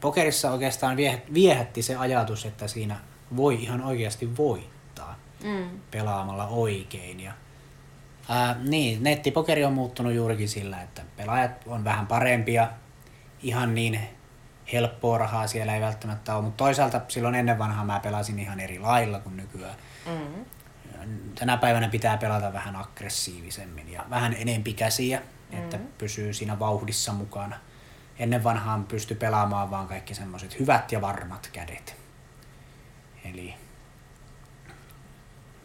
Pokerissa 0.00 0.50
oikeastaan 0.50 0.96
vie- 0.96 1.22
viehätti 1.34 1.82
se 1.82 1.96
ajatus, 1.96 2.44
että 2.44 2.68
siinä 2.68 2.96
voi 3.36 3.62
ihan 3.62 3.82
oikeasti 3.82 4.36
voittaa 4.36 5.16
mm. 5.44 5.80
pelaamalla 5.90 6.46
oikein. 6.46 7.20
Ja, 7.20 7.32
ää, 8.28 8.56
niin, 8.68 9.02
nettipokeri 9.02 9.64
on 9.64 9.72
muuttunut 9.72 10.12
juurikin 10.12 10.48
sillä, 10.48 10.82
että 10.82 11.02
pelaajat 11.16 11.50
on 11.66 11.84
vähän 11.84 12.06
parempia, 12.06 12.68
ihan 13.42 13.74
niin 13.74 14.00
helppoa 14.72 15.18
rahaa 15.18 15.46
siellä 15.46 15.74
ei 15.74 15.80
välttämättä 15.80 16.34
ole, 16.34 16.42
mutta 16.42 16.64
toisaalta 16.64 17.00
silloin 17.08 17.34
ennen 17.34 17.58
vanhaa 17.58 17.84
mä 17.84 18.00
pelasin 18.00 18.38
ihan 18.38 18.60
eri 18.60 18.78
lailla 18.78 19.20
kuin 19.20 19.36
nykyään. 19.36 19.76
Mm. 20.06 20.44
Tänä 21.34 21.56
päivänä 21.56 21.88
pitää 21.88 22.16
pelata 22.16 22.52
vähän 22.52 22.76
aggressiivisemmin 22.76 23.92
ja 23.92 24.04
vähän 24.10 24.34
enempi 24.38 24.72
käsiä, 24.72 25.22
että 25.52 25.76
Mm. 25.76 25.86
pysyy 25.98 26.32
siinä 26.34 26.58
vauhdissa 26.58 27.12
mukana. 27.12 27.56
Ennen 28.18 28.44
vanhaan 28.44 28.84
pysty 28.84 29.14
pelaamaan 29.14 29.70
vaan 29.70 29.88
kaikki 29.88 30.14
semmoiset 30.14 30.58
hyvät 30.58 30.92
ja 30.92 31.00
varmat 31.00 31.50
kädet. 31.52 31.96
Eli 33.24 33.54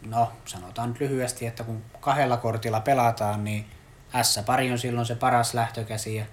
no 0.06 0.32
sanotaan 0.44 0.88
nyt 0.88 1.00
lyhyesti, 1.00 1.46
että 1.46 1.64
kun 1.64 1.82
kahdella 2.00 2.36
kortilla 2.36 2.80
pelataan, 2.80 3.44
niin 3.44 3.66
S-pari 4.22 4.72
on 4.72 4.78
silloin 4.78 5.06
se 5.06 5.14
paras 5.14 5.54
lähtökäsi 5.54 6.14
ja 6.16 6.24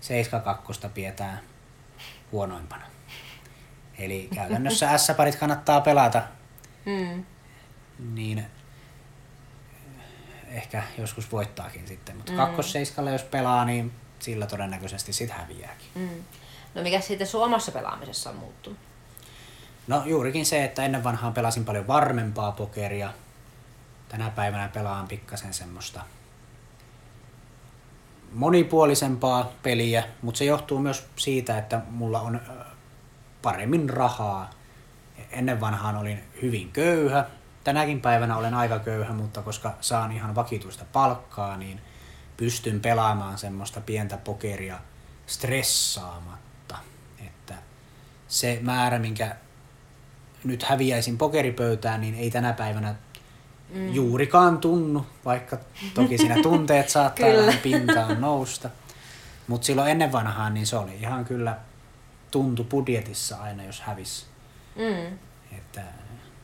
7-2 0.00 0.88
pidetään 0.88 1.40
huonoimpana. 2.32 2.84
Eli 3.98 4.28
käytännössä 4.34 4.98
S-parit 4.98 5.36
kannattaa 5.36 5.80
pelata, 5.80 6.22
Mm. 6.86 7.24
Niin 8.14 8.46
ehkä 10.48 10.82
joskus 10.98 11.32
voittaakin 11.32 11.88
sitten. 11.88 12.16
Mutta 12.16 12.32
Mm. 12.32 12.36
kakkosseiskalla 12.38 13.10
jos 13.10 13.22
pelaa, 13.22 13.64
niin 13.64 13.92
sillä 14.18 14.46
todennäköisesti 14.46 15.12
sit 15.12 15.30
häviääkin. 15.30 15.88
Mm. 15.94 16.08
No 16.74 16.82
mikä 16.82 17.00
sitten 17.00 17.26
suomassa 17.26 17.72
pelaamisessa 17.72 18.30
on 18.30 18.36
muuttunut? 18.36 18.78
No 19.86 20.02
juurikin 20.06 20.46
se, 20.46 20.64
että 20.64 20.84
ennen 20.84 21.04
vanhaan 21.04 21.34
pelasin 21.34 21.64
paljon 21.64 21.86
varmempaa 21.86 22.52
pokeria. 22.52 23.12
Tänä 24.08 24.30
päivänä 24.30 24.68
pelaan 24.68 25.08
pikkasen 25.08 25.54
semmoista 25.54 26.00
monipuolisempaa 28.32 29.52
peliä, 29.62 30.04
mutta 30.22 30.38
se 30.38 30.44
johtuu 30.44 30.78
myös 30.78 31.06
siitä, 31.16 31.58
että 31.58 31.80
mulla 31.90 32.20
on 32.20 32.36
ö, 32.36 32.64
paremmin 33.42 33.90
rahaa. 33.90 34.50
Ennen 35.30 35.60
vanhaan 35.60 35.96
olin 35.96 36.22
hyvin 36.42 36.72
köyhä. 36.72 37.24
Tänäkin 37.64 38.00
päivänä 38.00 38.36
olen 38.36 38.54
aika 38.54 38.78
köyhä, 38.78 39.12
mutta 39.12 39.42
koska 39.42 39.74
saan 39.80 40.12
ihan 40.12 40.34
vakituista 40.34 40.84
palkkaa, 40.92 41.56
niin 41.56 41.80
pystyn 42.36 42.80
pelaamaan 42.80 43.38
semmoista 43.38 43.80
pientä 43.80 44.16
pokeria 44.16 44.78
stressaamatta. 45.26 46.76
Että 47.26 47.54
se 48.28 48.58
määrä, 48.62 48.98
minkä 48.98 49.36
nyt 50.44 50.62
häviäisin 50.62 51.18
pokeripöytään, 51.18 52.00
niin 52.00 52.14
ei 52.14 52.30
tänä 52.30 52.52
päivänä 52.52 52.94
mm. 53.74 53.92
juurikaan 53.92 54.58
tunnu, 54.58 55.06
vaikka 55.24 55.58
toki 55.94 56.18
siinä 56.18 56.42
tunteet 56.42 56.88
saattaa 56.98 57.28
vähän 57.28 57.58
pintaan 57.62 58.20
nousta. 58.20 58.70
Mutta 59.46 59.66
silloin 59.66 59.90
ennen 59.90 60.12
vanhaan 60.12 60.54
niin 60.54 60.66
se 60.66 60.76
oli 60.76 60.94
ihan 60.94 61.24
kyllä 61.24 61.58
tuntu 62.30 62.64
budjetissa 62.64 63.36
aina, 63.36 63.64
jos 63.64 63.80
hävisi. 63.80 64.26
Mm. 64.76 65.18
Että 65.56 65.82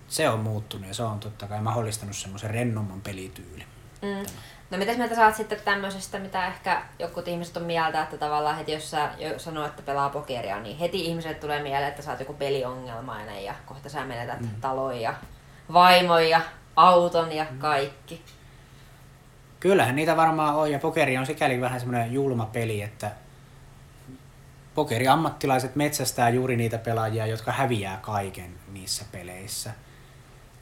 se 0.08 0.28
on 0.28 0.40
muuttunut 0.40 0.88
ja 0.88 0.94
se 0.94 1.02
on 1.02 1.20
totta 1.20 1.46
kai 1.46 1.60
mahdollistanut 1.60 2.16
semmoisen 2.16 2.50
rennomman 2.50 3.00
pelityyli. 3.00 3.64
Mm. 4.02 4.26
No 4.70 4.78
mitäs 4.78 4.96
mieltä 4.96 5.14
saat 5.14 5.36
sitten 5.36 5.58
tämmöisestä, 5.64 6.18
mitä 6.18 6.46
ehkä 6.46 6.82
jotkut 6.98 7.28
ihmiset 7.28 7.56
on 7.56 7.62
mieltä, 7.62 8.02
että 8.02 8.18
tavallaan 8.18 8.56
heti 8.56 8.72
jos 8.72 8.90
sä 8.90 9.10
jo 9.18 9.38
sanoo, 9.38 9.66
että 9.66 9.82
pelaa 9.82 10.10
pokeria, 10.10 10.60
niin 10.60 10.78
heti 10.78 11.04
ihmiset 11.04 11.40
tulee 11.40 11.62
mieleen, 11.62 11.88
että 11.88 12.02
sä 12.02 12.10
oot 12.10 12.20
joku 12.20 12.34
peliongelmainen 12.34 13.44
ja 13.44 13.54
kohta 13.66 13.88
sä 13.88 14.04
menetät 14.04 14.40
mm. 14.40 14.48
talon 14.60 15.00
ja 15.00 15.14
vaimon 15.72 16.28
ja 16.28 16.40
auton 16.76 17.32
ja 17.32 17.46
kaikki. 17.58 18.22
Kyllähän 19.60 19.96
niitä 19.96 20.16
varmaan 20.16 20.54
on, 20.54 20.70
ja 20.70 20.78
pokeri 20.78 21.18
on 21.18 21.26
sikäli 21.26 21.60
vähän 21.60 21.80
semmoinen 21.80 22.12
julma 22.12 22.46
peli, 22.46 22.82
että 22.82 23.10
pokeriammattilaiset 24.74 25.76
metsästää 25.76 26.28
juuri 26.28 26.56
niitä 26.56 26.78
pelaajia, 26.78 27.26
jotka 27.26 27.52
häviää 27.52 27.98
kaiken 28.02 28.50
niissä 28.72 29.04
peleissä. 29.12 29.70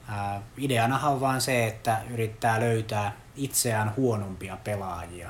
Ää, 0.07 0.41
ideanahan 0.57 1.11
on 1.11 1.21
vaan 1.21 1.41
se, 1.41 1.67
että 1.67 2.01
yrittää 2.09 2.59
löytää 2.59 3.11
itseään 3.35 3.93
huonompia 3.95 4.57
pelaajia, 4.63 5.29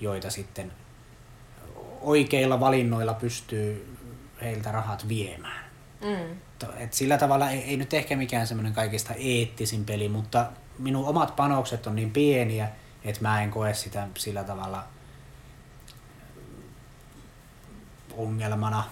joita 0.00 0.30
sitten 0.30 0.72
oikeilla 2.00 2.60
valinnoilla 2.60 3.14
pystyy 3.14 3.96
heiltä 4.42 4.72
rahat 4.72 5.08
viemään. 5.08 5.64
Mm. 6.00 6.36
Et 6.76 6.92
sillä 6.92 7.18
tavalla 7.18 7.50
ei, 7.50 7.58
ei 7.64 7.76
nyt 7.76 7.94
ehkä 7.94 8.16
mikään 8.16 8.46
semmoinen 8.46 8.72
kaikista 8.72 9.14
eettisin 9.14 9.84
peli, 9.84 10.08
mutta 10.08 10.46
minun 10.78 11.06
omat 11.08 11.36
panokset 11.36 11.86
on 11.86 11.96
niin 11.96 12.10
pieniä, 12.10 12.68
että 13.04 13.22
mä 13.22 13.42
en 13.42 13.50
koe 13.50 13.74
sitä 13.74 14.08
sillä 14.18 14.44
tavalla 14.44 14.84
ongelmana 18.16 18.84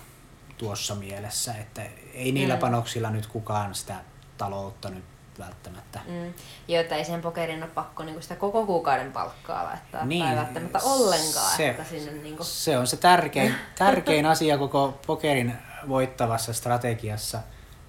tuossa 0.59 0.95
mielessä, 0.95 1.55
että 1.55 1.83
ei 2.15 2.33
niillä 2.33 2.55
Mm. 2.55 2.61
panoksilla 2.61 3.11
nyt 3.11 3.27
kukaan 3.27 3.75
sitä 3.75 3.95
taloutta 4.39 4.91
nyt 4.91 5.05
välttämättä. 5.39 6.01
Mm. 6.09 6.35
Joita 6.69 6.95
ei 6.95 7.05
sen 7.05 7.21
pokerin 7.23 7.63
ole 7.63 7.71
pakko 7.71 8.03
niinku 8.05 8.23
sitä 8.23 8.37
koko 8.37 8.67
kuukauden 8.67 9.13
palkkaa 9.13 9.65
laittaa. 9.65 10.05
Niin, 10.05 10.25
tai 10.25 10.37
välttämättä 10.37 10.79
ollenkaan. 10.83 11.57
se- 11.57 11.69
että 11.71 11.85
sinne 11.85 12.13
niinku... 12.13 12.45
Se 12.45 12.79
on 12.79 12.87
se 12.87 12.97
tärkein, 12.97 13.55
tärkein 13.79 14.27
asia 14.27 14.59
koko 14.59 15.01
pokerin 15.07 15.55
voittavassa 15.89 16.53
strategiassa 16.53 17.41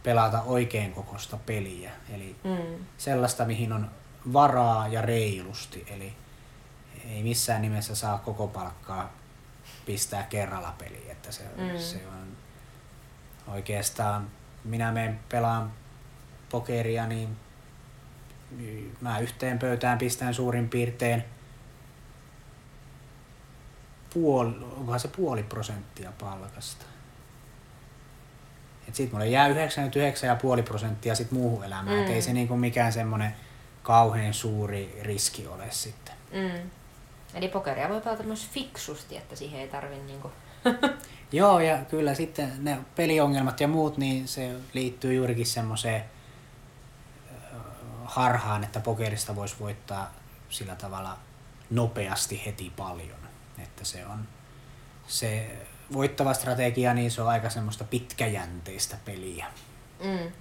pelata 0.04 0.42
oikein 0.42 0.94
kokosta 0.94 1.38
peliä. 1.46 1.92
Eli 2.16 2.36
Mm. 2.44 2.86
sellaista, 2.98 3.46
mihin 3.46 3.74
on 3.74 3.92
varaa 4.34 4.88
ja 4.88 5.02
reilusti. 5.02 5.86
Eli 5.96 6.14
ei 7.10 7.24
missään 7.24 7.62
nimessä 7.62 7.96
saa 7.96 8.18
koko 8.18 8.48
palkkaa 8.48 9.14
pistää 9.86 10.24
kerralla 10.24 10.74
peliin. 10.78 11.12
Että 11.12 11.32
se, 11.32 11.44
mm. 11.58 11.78
se 11.78 12.02
on 12.08 12.28
oikeastaan, 13.54 14.28
minä 14.64 14.92
menen 14.92 15.20
pelaan 15.30 15.72
pokeria, 16.54 17.08
niin 17.08 17.38
mä 19.02 19.20
yhteen 19.20 19.60
pöytään 19.60 19.98
pistän 19.98 20.34
suurin 20.34 20.70
piirtein 20.70 21.24
puoli, 24.14 24.56
onkohan 24.78 25.00
se 25.00 25.08
puoli 25.08 25.44
prosenttia 25.44 26.12
palkasta. 26.20 26.86
Et 28.88 28.96
sit 28.96 29.12
mulle 29.12 29.28
jää 29.28 29.48
99,5 29.48 30.64
prosenttia 30.64 31.16
sit 31.16 31.32
muuhun 31.32 31.64
elämään, 31.64 31.98
mm. 31.98 32.04
et 32.04 32.10
ei 32.10 32.22
se 32.22 32.34
niinku 32.34 32.58
mikään 32.58 32.94
semmonen 32.94 33.36
kauhean 33.84 34.34
suuri 34.34 35.00
riski 35.02 35.48
ole 35.48 35.66
sitten. 35.70 36.16
Mm. 36.32 36.70
Eli 37.34 37.48
pokeria 37.48 37.90
voi 37.90 38.02
pelata 38.02 38.24
myös 38.24 38.50
fiksusti, 38.50 39.18
että 39.18 39.36
siihen 39.36 39.60
ei 39.60 39.68
tarvi 39.68 39.96
niinku... 39.96 40.32
Joo, 41.32 41.60
ja 41.60 41.78
kyllä 41.78 42.14
sitten 42.14 42.52
ne 42.60 42.78
peliongelmat 42.96 43.62
ja 43.62 43.68
muut, 43.68 43.98
niin 43.98 44.28
se 44.28 44.52
liittyy 44.74 45.14
juurikin 45.14 45.46
semmoiseen 45.46 46.04
harhaan, 48.14 48.64
että 48.64 48.80
pokerista 48.80 49.36
voisi 49.36 49.56
voittaa 49.60 50.14
sillä 50.50 50.76
tavalla 50.76 51.18
nopeasti 51.70 52.46
heti 52.46 52.74
paljon. 52.78 53.18
Että 53.64 53.86
se 53.86 54.06
on 54.06 54.28
se 55.08 55.58
voittava 55.94 56.34
strategia, 56.34 56.94
niin 56.94 57.12
se 57.12 57.22
on 57.22 57.28
aika 57.28 57.50
semmoista 57.50 57.84
pitkäjänteistä 57.84 58.98
peliä. 59.06 59.46
Mm. 60.04 60.32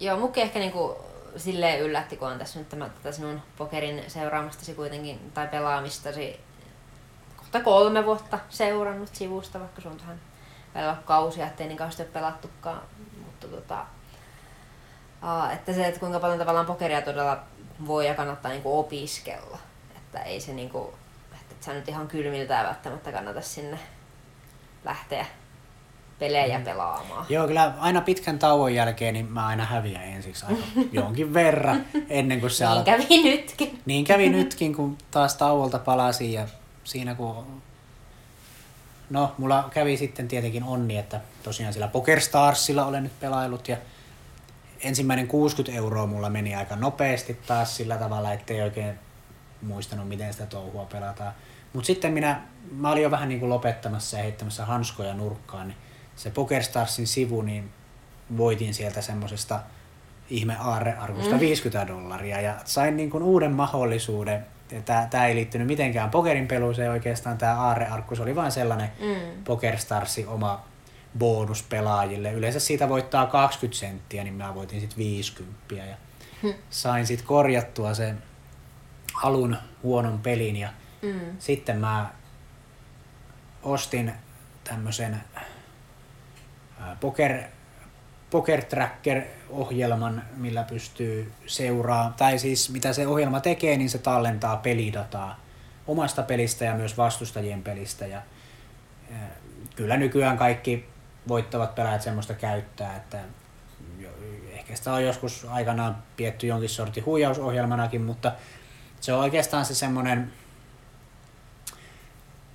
Joo, 0.00 0.18
mukin 0.18 0.42
ehkä 0.42 0.58
niinku 0.58 0.96
silleen 1.36 1.80
yllätti, 1.80 2.16
kun 2.16 2.28
on 2.28 2.38
tässä 2.38 2.58
nyt 2.58 2.68
tämä, 2.68 2.88
tätä 2.88 3.12
sinun 3.12 3.42
pokerin 3.56 4.04
seuraamistasi 4.08 4.74
kuitenkin, 4.74 5.30
tai 5.34 5.48
pelaamistasi 5.48 6.40
kohta 7.36 7.60
kolme 7.60 8.04
vuotta 8.04 8.38
seurannut 8.48 9.14
sivusta, 9.14 9.60
vaikka 9.60 9.80
sun 9.80 9.96
tähän 9.96 10.20
välillä 10.74 10.92
on 10.92 11.02
kausia, 11.04 11.46
ettei 11.46 11.66
niin 11.66 11.78
kauheasti 11.78 12.02
ole 12.02 12.10
pelattukaan. 12.10 12.82
Mutta 13.24 13.48
tota, 13.48 13.86
että 15.52 15.72
se, 15.72 15.86
että 15.86 16.00
kuinka 16.00 16.20
paljon 16.20 16.38
tavallaan 16.38 16.66
pokeria 16.66 17.02
todella 17.02 17.38
voi 17.86 18.06
ja 18.06 18.14
kannattaa 18.14 18.50
niinku 18.50 18.78
opiskella. 18.78 19.58
Että 19.96 20.22
ei 20.22 20.40
se 20.40 20.52
niinku, 20.52 20.94
että 21.32 21.54
et 21.54 21.62
sä 21.62 21.72
nyt 21.72 21.88
ihan 21.88 22.08
kylmiltään 22.08 22.66
välttämättä 22.66 23.12
kannata 23.12 23.40
sinne 23.40 23.78
lähteä 24.84 25.26
pelejä 26.18 26.58
Mm. 26.58 26.64
pelaamaan. 26.64 27.26
Joo, 27.28 27.46
kyllä 27.46 27.74
aina 27.78 28.00
pitkän 28.00 28.38
tauon 28.38 28.74
jälkeen 28.74 29.14
niin 29.14 29.32
mä 29.32 29.46
aina 29.46 29.64
häviän 29.64 30.04
ensiksi 30.04 30.46
aika 30.46 30.62
jonkin 30.92 31.34
verran 31.34 31.84
ennen 32.08 32.40
kuin 32.40 32.50
se 32.50 32.66
Niin 32.66 32.84
kävi 32.84 33.22
nytkin. 33.22 33.80
Niin 33.86 34.04
kävi 34.04 34.28
nytkin, 34.28 34.74
kun 34.74 34.98
taas 35.10 35.34
tauolta 35.36 35.78
palasin 35.78 36.32
ja 36.32 36.46
siinä 36.84 37.14
kun... 37.14 37.62
No, 39.10 39.32
mulla 39.38 39.68
kävi 39.70 39.96
sitten 39.96 40.28
tietenkin 40.28 40.64
onni, 40.64 40.98
että 40.98 41.20
tosiaan 41.42 41.72
sillä 41.72 41.88
PokerStarsilla 41.88 42.86
olen 42.86 43.02
nyt 43.02 43.20
pelailut 43.20 43.68
ja 43.68 43.76
ensimmäinen 44.82 45.28
60 45.28 45.78
euroa 45.78 46.06
mulla 46.06 46.30
meni 46.30 46.54
aika 46.54 46.76
nopeasti 46.76 47.38
taas 47.46 47.76
sillä 47.76 47.96
tavalla, 47.96 48.32
ettei 48.32 48.62
oikein 48.62 48.98
muistanut, 49.62 50.08
miten 50.08 50.32
sitä 50.32 50.46
touhua 50.46 50.84
pelataan. 50.84 51.32
Mutta 51.72 51.86
sitten 51.86 52.12
minä, 52.12 52.40
mä 52.72 52.90
olin 52.90 53.02
jo 53.02 53.10
vähän 53.10 53.28
niin 53.28 53.40
kuin 53.40 53.50
lopettamassa 53.50 54.16
ja 54.16 54.22
heittämässä 54.22 54.64
hanskoja 54.64 55.14
nurkkaan, 55.14 55.68
niin 55.68 55.78
se 56.16 56.30
PokerStarsin 56.30 57.06
sivu, 57.06 57.42
niin 57.42 57.70
voitin 58.36 58.74
sieltä 58.74 59.00
semmosesta 59.00 59.60
ihme 60.30 60.56
aarrearkusta 60.60 61.34
Mm. 61.34 61.40
50 61.40 61.88
dollaria 61.92 62.40
ja 62.40 62.54
sain 62.64 62.96
niin 62.96 63.10
kuin 63.10 63.22
uuden 63.22 63.52
mahdollisuuden. 63.52 64.46
Tämä 65.10 65.26
ei 65.26 65.34
liittynyt 65.34 65.66
mitenkään 65.66 66.10
pokerin 66.10 66.48
peluuseen 66.48 66.90
oikeastaan, 66.90 67.38
tämä 67.38 67.60
aarrearkku, 67.60 68.16
se 68.16 68.22
oli 68.22 68.36
vain 68.36 68.52
sellainen 68.52 68.92
Mm. 69.00 69.44
PokerStarsin 69.44 70.28
oma 70.28 70.64
bonus 71.18 71.62
pelaajille. 71.62 72.32
Yleensä 72.32 72.60
siitä 72.60 72.88
voittaa 72.88 73.26
20 73.26 73.78
senttiä, 73.80 74.24
niin 74.24 74.34
mä 74.34 74.54
voitin 74.54 74.80
sitten 74.80 74.98
50 74.98 75.74
ja 75.74 75.96
Hmm. 76.42 76.54
sain 76.70 77.06
sitten 77.06 77.26
korjattua 77.26 77.94
sen 77.94 78.22
alun 79.22 79.56
huonon 79.82 80.18
pelin 80.18 80.56
ja 80.56 80.68
Mm. 81.02 81.20
sitten 81.38 81.76
mä 81.78 82.10
ostin 83.62 84.12
tämmöisen 84.64 85.20
poker, 87.00 87.42
poker 88.30 88.64
tracker-ohjelman, 88.64 90.22
millä 90.36 90.62
pystyy 90.62 91.32
seuraa, 91.46 92.14
tai 92.16 92.38
siis 92.38 92.70
mitä 92.70 92.92
se 92.92 93.06
ohjelma 93.06 93.40
tekee, 93.40 93.76
niin 93.76 93.90
se 93.90 93.98
tallentaa 93.98 94.56
pelidataa 94.56 95.40
omasta 95.86 96.22
pelistä 96.22 96.64
ja 96.64 96.74
myös 96.74 96.96
vastustajien 96.96 97.62
pelistä. 97.62 98.06
Ja, 98.06 98.22
kyllä 99.76 99.96
nykyään 99.96 100.38
kaikki 100.38 100.86
voittavat 101.28 101.74
pelaajat 101.74 102.02
semmoista 102.02 102.34
käyttää, 102.34 102.96
että 102.96 103.18
ehkä 104.52 104.76
sitä 104.76 104.92
on 104.92 105.04
joskus 105.04 105.46
aikanaan 105.50 106.02
pietty 106.16 106.46
jonkin 106.46 106.68
sorti 106.68 107.00
huijausohjelmanakin, 107.00 108.02
mutta 108.02 108.32
se 109.00 109.12
on 109.12 109.20
oikeastaan 109.20 109.64
se 109.64 109.74
semmoinen 109.74 110.32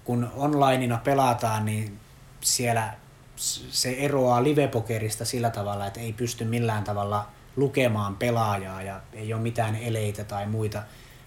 kun 0.04 0.32
onlineina 0.36 0.98
pelataan, 1.04 1.66
niin 1.66 2.00
siellä 2.42 2.94
se 3.70 3.96
eroaa 4.00 4.44
livepokerista 4.44 5.26
sillä 5.26 5.50
tavalla, 5.50 5.86
että 5.88 6.00
ei 6.00 6.14
pysty 6.14 6.46
millään 6.46 6.84
tavalla 6.84 7.28
lukemaan 7.56 8.16
pelaajaa 8.16 8.82
ja 8.82 9.02
ei 9.14 9.34
ole 9.34 9.42
mitään 9.42 9.76
eleitä 9.76 10.24
tai 10.24 10.46
muita, 10.46 10.84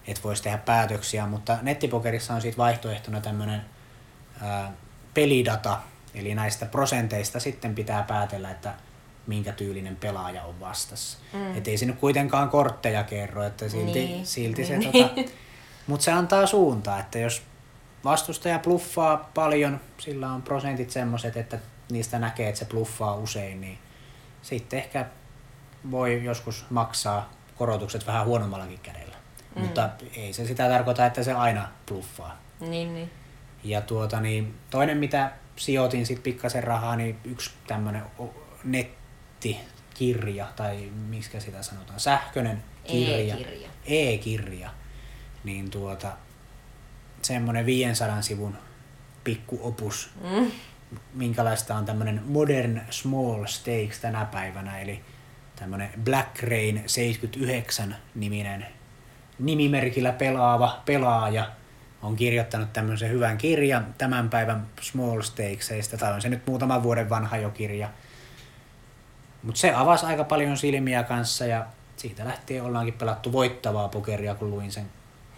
että 0.07 0.23
voisi 0.23 0.43
tehdä 0.43 0.57
päätöksiä, 0.57 1.25
mutta 1.25 1.57
nettipokerissa 1.61 2.33
on 2.33 2.41
siitä 2.41 2.57
vaihtoehtona 2.57 3.21
tämmöinen 3.21 3.65
pelidata, 5.13 5.77
eli 6.15 6.35
näistä 6.35 6.65
prosenteista 6.65 7.39
sitten 7.39 7.75
pitää 7.75 8.03
päätellä, 8.03 8.51
että 8.51 8.73
minkä 9.27 9.51
tyylinen 9.51 9.95
pelaaja 9.95 10.43
on 10.43 10.59
vastassa. 10.59 11.17
Mm. 11.33 11.57
Että 11.57 11.69
ei 11.69 11.77
se 11.77 11.85
nyt 11.85 11.99
kuitenkaan 11.99 12.49
kortteja 12.49 13.03
kerro, 13.03 13.43
että 13.43 13.69
silti, 13.69 13.99
Niin, 13.99 14.11
niin, 14.11 14.25
silti 14.25 14.61
niin, 14.61 14.67
se 14.67 14.77
niin. 14.77 15.09
tota, 15.09 15.31
mutta 15.87 16.03
se 16.03 16.11
antaa 16.11 16.45
suuntaa, 16.45 16.99
että 16.99 17.19
jos 17.19 17.43
vastustaja 18.03 18.59
bluffaa 18.59 19.29
paljon, 19.33 19.79
sillä 19.97 20.31
on 20.31 20.41
prosentit 20.41 20.89
semmoiset, 20.89 21.37
että 21.37 21.59
niistä 21.91 22.19
näkee, 22.19 22.49
että 22.49 22.59
se 22.59 22.65
bluffaa 22.65 23.15
usein, 23.15 23.61
niin 23.61 23.77
sitten 24.41 24.79
ehkä 24.79 25.05
voi 25.91 26.23
joskus 26.23 26.65
maksaa 26.69 27.29
korotukset 27.55 28.07
vähän 28.07 28.25
huonommallakin 28.25 28.79
kädellä. 28.79 29.15
Mm. 29.55 29.61
Mutta 29.61 29.89
ei 30.15 30.33
se 30.33 30.45
sitä 30.45 30.69
tarkoita, 30.69 31.05
että 31.05 31.23
se 31.23 31.33
aina 31.33 31.67
bluffaa. 31.87 32.37
Niin, 32.59 32.93
niin. 32.93 33.11
Ja 33.63 33.81
tuota, 33.81 34.19
niin 34.19 34.55
toinen, 34.69 34.97
mitä 34.97 35.31
sijoitin 35.55 36.05
sitten 36.05 36.23
pikkasen 36.23 36.63
rahaa, 36.63 36.95
niin 36.95 37.17
yksi 37.25 37.51
tämmöinen 37.67 38.03
nettikirja, 38.63 40.47
tai 40.55 40.89
miksi 41.09 41.41
sitä 41.41 41.63
sanotaan, 41.63 41.99
sähköinen 41.99 42.63
kirja. 42.87 43.35
E-kirja. 43.35 43.69
E-kirja. 43.85 44.69
Niin 45.43 45.69
tuota, 45.71 46.11
semmoinen 47.21 47.65
500 47.65 48.21
sivun 48.21 48.57
pikkuopus, 49.23 50.09
Mm. 50.31 50.51
minkälaista 51.13 51.75
on 51.75 51.85
tämmöinen 51.85 52.21
Modern 52.25 52.81
Small 52.89 53.45
Stakes 53.45 53.99
tänä 54.01 54.25
päivänä, 54.25 54.79
eli 54.79 55.01
tämmöinen 55.55 55.89
Black 56.03 56.43
Rain 56.43 56.83
79 56.85 57.95
niminen 58.15 58.65
nimimerkillä 59.39 60.11
pelaava 60.11 60.81
pelaaja 60.85 61.51
on 62.03 62.15
kirjoittanut 62.15 62.73
tämmöisen 62.73 63.09
hyvän 63.09 63.37
kirjan 63.37 63.95
tämän 63.97 64.29
päivän 64.29 64.67
Small 64.81 65.21
Stakesista, 65.21 65.97
tai 65.97 66.13
on 66.13 66.21
se 66.21 66.29
nyt 66.29 66.47
muutaman 66.47 66.83
vuoden 66.83 67.09
vanha 67.09 67.37
jo 67.37 67.49
kirja. 67.49 67.89
Mutta 69.43 69.61
se 69.61 69.73
avasi 69.73 70.05
aika 70.05 70.23
paljon 70.23 70.57
silmiä 70.57 71.03
kanssa 71.03 71.45
ja 71.45 71.65
siitä 71.97 72.25
lähtien 72.25 72.63
ollaankin 72.63 72.93
pelattu 72.93 73.31
voittavaa 73.31 73.87
pokeria, 73.87 74.35
kun 74.35 74.49
luin 74.49 74.71
sen. 74.71 74.85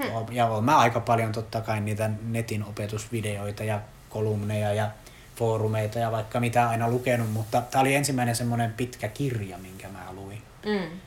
Hmm. 0.04 0.36
Ja 0.36 0.46
olen 0.46 0.64
mä 0.64 0.78
aika 0.78 1.00
paljon 1.00 1.32
totta 1.32 1.62
kai 1.62 1.82
niitä 1.82 2.10
netin 2.24 2.64
opetusvideoita 2.64 3.64
ja 3.64 3.82
kolumneja 4.10 4.74
ja 4.74 4.92
foorumeita 5.36 6.00
ja 6.00 6.12
vaikka 6.12 6.40
mitä 6.40 6.70
aina 6.70 6.90
lukenut, 6.90 7.32
mutta 7.32 7.62
tämä 7.62 7.82
oli 7.82 7.96
ensimmäinen 7.96 8.36
semmoinen 8.36 8.74
pitkä 8.74 9.08
kirja, 9.08 9.58
minkä 9.58 9.88
mä 9.88 10.14
luin. 10.14 10.42
Mm. 10.66 11.00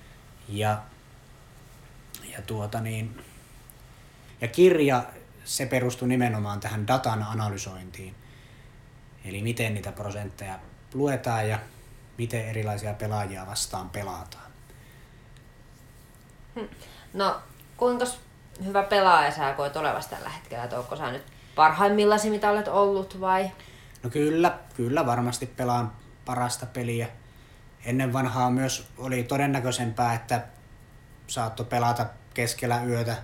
Ja, 0.49 0.79
ja 2.33 2.43
tuota 2.43 2.81
niin, 2.81 3.25
ja 4.41 4.49
kirja, 4.49 5.05
se 5.47 5.67
perustui 5.67 6.09
nimenomaan 6.09 6.61
tähän 6.61 6.87
datan 6.87 7.23
analysointiin. 7.23 8.15
Eli 9.25 9.43
miten 9.43 9.75
niitä 9.75 9.93
prosentteja 9.93 10.59
luetaan 10.95 11.49
ja 11.49 11.59
miten 12.19 12.49
erilaisia 12.49 12.95
pelaajia 12.95 13.47
vastaan 13.47 13.91
pelataan. 13.91 14.51
Hmm. 16.55 16.69
No, 17.15 17.41
kuinka 17.77 18.05
hyvä 18.65 18.83
pelaaja 18.83 19.31
sä 19.31 19.53
koet 19.53 19.77
olevasi 19.77 20.11
tällä 20.11 20.29
hetkellä? 20.29 20.65
Että 20.65 20.79
onko 20.79 20.97
sä 20.97 21.11
nyt 21.11 21.25
parhaimmillasi, 21.55 22.31
mitä 22.31 22.51
olet 22.51 22.69
ollut 22.69 23.21
vai? 23.21 23.51
No 24.03 24.11
kyllä, 24.11 24.59
kyllä 24.75 25.07
varmasti 25.07 25.47
pelaan 25.47 25.93
parasta 26.25 26.67
peliä. 26.67 27.09
Ennen 27.85 28.13
vanhaa 28.13 28.51
myös 28.51 28.89
oli 28.99 29.23
todennäköisempää, 29.23 30.15
että 30.15 30.43
saatto 31.27 31.65
pelata 31.65 32.07
keskellä 32.35 32.85
yötä, 32.85 33.17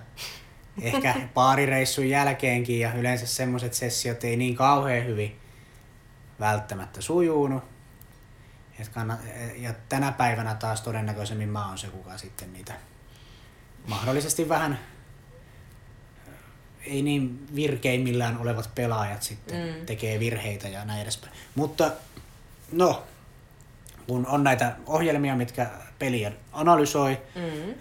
ehkä 0.81 1.15
paarireissun 1.33 2.09
jälkeenkin 2.09 2.79
ja 2.79 2.93
yleensä 2.93 3.27
semmoiset 3.27 3.73
sessiot 3.73 4.23
ei 4.23 4.37
niin 4.37 4.55
kauhean 4.55 5.05
hyvin 5.05 5.39
välttämättä 6.39 7.01
sujunut. 7.01 7.63
Ja 9.57 9.73
tänä 9.89 10.11
päivänä 10.11 10.55
taas 10.55 10.81
todennäköisemmin 10.81 11.49
mä 11.49 11.67
oon 11.67 11.77
se, 11.77 11.87
kuka 11.87 12.17
sitten 12.17 12.53
niitä 12.53 12.73
mahdollisesti 13.87 14.49
vähän 14.49 14.79
ei 16.85 17.01
niin 17.01 17.47
virkeimmillään 17.55 18.37
olevat 18.37 18.69
pelaajat 18.75 19.23
sitten 19.23 19.67
mm. 19.67 19.85
tekee 19.85 20.19
virheitä 20.19 20.67
ja 20.67 20.85
näin 20.85 21.01
edespäin. 21.01 21.33
Mutta 21.55 21.91
no, 22.71 23.03
kun 24.07 24.27
on 24.27 24.43
näitä 24.43 24.75
ohjelmia, 24.85 25.35
mitkä 25.35 25.69
peliä 25.99 26.31
analysoi, 26.51 27.21
mm. 27.35 27.73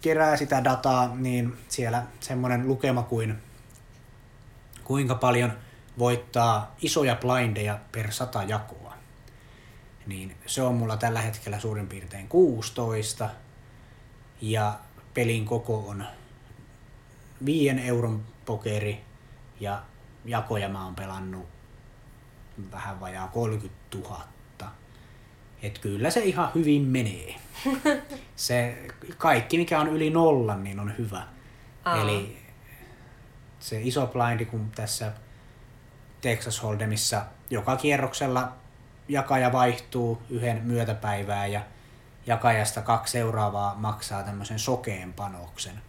Kerää 0.00 0.36
sitä 0.36 0.64
dataa, 0.64 1.14
niin 1.16 1.58
siellä 1.68 2.02
semmoinen 2.20 2.68
lukema 2.68 3.02
kuin 3.02 3.38
kuinka 4.84 5.14
paljon 5.14 5.52
voittaa 5.98 6.74
isoja 6.82 7.16
blindeja 7.16 7.78
per 7.92 8.12
sata 8.12 8.42
jakoa. 8.42 8.94
Niin 10.06 10.36
se 10.46 10.62
on 10.62 10.74
mulla 10.74 10.96
tällä 10.96 11.20
hetkellä 11.20 11.60
suurin 11.60 11.86
piirtein 11.86 12.28
16 12.28 13.30
ja 14.40 14.78
pelin 15.14 15.44
koko 15.44 15.88
on 15.88 16.04
5 17.44 17.68
euron 17.68 18.24
pokeri 18.46 19.04
ja 19.60 19.82
jakoja 20.24 20.68
mä 20.68 20.84
oon 20.84 20.94
pelannut 20.94 21.48
vähän 22.72 23.00
vajaa 23.00 23.28
30 23.28 23.78
000. 23.94 24.37
Et 25.62 25.78
kyllä 25.78 26.10
se 26.10 26.20
ihan 26.20 26.50
hyvin 26.54 26.82
menee. 26.82 27.34
Se 28.36 28.78
kaikki 29.18 29.58
mikä 29.58 29.80
on 29.80 29.88
yli 29.88 30.10
nollan 30.10 30.64
niin 30.64 30.80
on 30.80 30.98
hyvä. 30.98 31.22
Aa. 31.84 32.02
Eli 32.02 32.38
se 33.60 33.80
iso 33.80 34.06
blindi 34.06 34.44
kun 34.44 34.70
tässä 34.74 35.12
Texas 36.20 36.62
Hold'emissa 36.62 37.20
joka 37.50 37.76
kierroksella 37.76 38.52
jakaja 39.08 39.52
vaihtuu 39.52 40.22
yhden 40.30 40.60
myötäpäivää 40.64 41.46
ja 41.46 41.60
jakajasta 42.26 42.82
kaksi 42.82 43.12
seuraavaa 43.12 43.74
maksaa 43.74 44.22
tämmöisen 44.22 44.58
sokeen 44.58 45.12
panoksen 45.12 45.82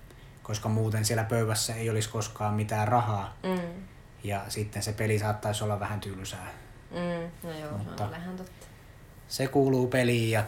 koska 0.50 0.70
muuten 0.70 1.06
siellä 1.06 1.24
pöydässä 1.24 1.76
ei 1.76 1.90
olisi 1.90 2.10
koskaan 2.10 2.54
mitään 2.54 2.88
rahaa. 2.88 3.38
Mm. 3.44 3.84
Ja 4.24 4.42
sitten 4.48 4.84
se 4.84 4.94
peli 4.94 5.20
saattaisi 5.20 5.64
olla 5.64 5.80
vähän 5.80 6.00
tylsää. 6.00 6.48
Mm. 6.92 7.48
No 7.50 7.58
joo, 7.60 7.78
Mutta 7.78 7.98
se 7.98 8.04
on 8.04 8.12
vähän 8.12 8.38
totta. 8.38 8.68
Se 9.30 9.48
kuuluu 9.48 9.88
peliin 9.88 10.32
ja 10.32 10.44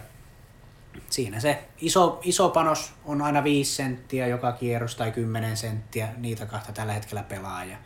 siinä 1.10 1.39
se 1.39 1.63
iso, 1.78 2.20
iso 2.24 2.50
panos 2.50 2.94
on 3.06 3.22
aina 3.22 3.44
5 3.44 3.76
senttiä 3.76 4.28
joka 4.28 4.52
kierros 4.52 4.96
tai 4.96 5.12
10 5.12 5.58
senttiä. 5.58 6.10
Niitä 6.17 6.46
kahta 6.46 6.72
tällä 6.72 6.94
hetkellä 6.94 7.24
pelaa. 7.24 7.63
Ja, 7.63 7.78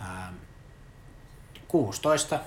ää, 0.00 0.32
16 1.68 2.40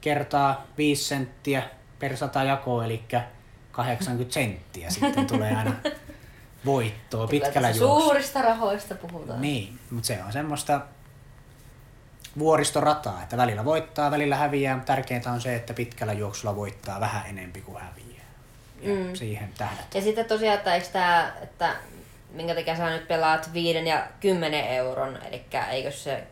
kertaa 0.00 0.66
5 0.78 1.04
senttiä 1.04 1.62
per 1.98 2.16
100 2.16 2.44
jakoa, 2.44 2.84
eli 2.84 3.04
80 3.72 4.34
senttiä 4.34 4.90
sitten 4.90 5.26
tulee 5.26 5.56
aina 5.56 5.72
voittoa 6.64 7.28
Kyllä 7.28 7.44
pitkällä 7.44 7.70
juoksulla. 7.70 8.00
Suurista 8.00 8.42
rahoista 8.42 8.94
puhutaan. 8.94 9.40
Niin, 9.40 9.78
mutta 9.90 10.06
se 10.06 10.22
on 10.26 10.32
semmoista 10.32 10.80
vuoristorataa, 12.38 13.22
että 13.22 13.36
välillä 13.36 13.64
voittaa, 13.64 14.10
välillä 14.10 14.36
häviää. 14.36 14.82
Tärkeintä 14.86 15.30
on 15.30 15.40
se, 15.40 15.54
että 15.54 15.74
pitkällä 15.74 16.12
juoksulla 16.12 16.56
voittaa 16.56 17.00
vähän 17.00 17.26
enempi 17.26 17.60
kuin 17.60 17.78
häviää. 17.78 18.08
Ja 18.80 18.94
mm. 18.94 19.14
siihen 19.14 19.48
tähdät. 19.58 19.94
Ja 19.94 20.02
sitten 20.02 20.24
tosiaan, 20.24 20.58
että 20.58 20.74
eikö 20.74 20.86
tämä, 20.92 21.32
että 21.42 21.76
minkä 22.32 22.54
takia 22.54 22.76
sä 22.76 22.90
nyt 22.90 23.08
pelaat 23.08 23.50
5 23.52 23.88
ja 23.88 24.06
10 24.20 24.64
euron, 24.64 25.18
eli 25.28 25.44
eikö 25.70 25.90
se 25.90 26.26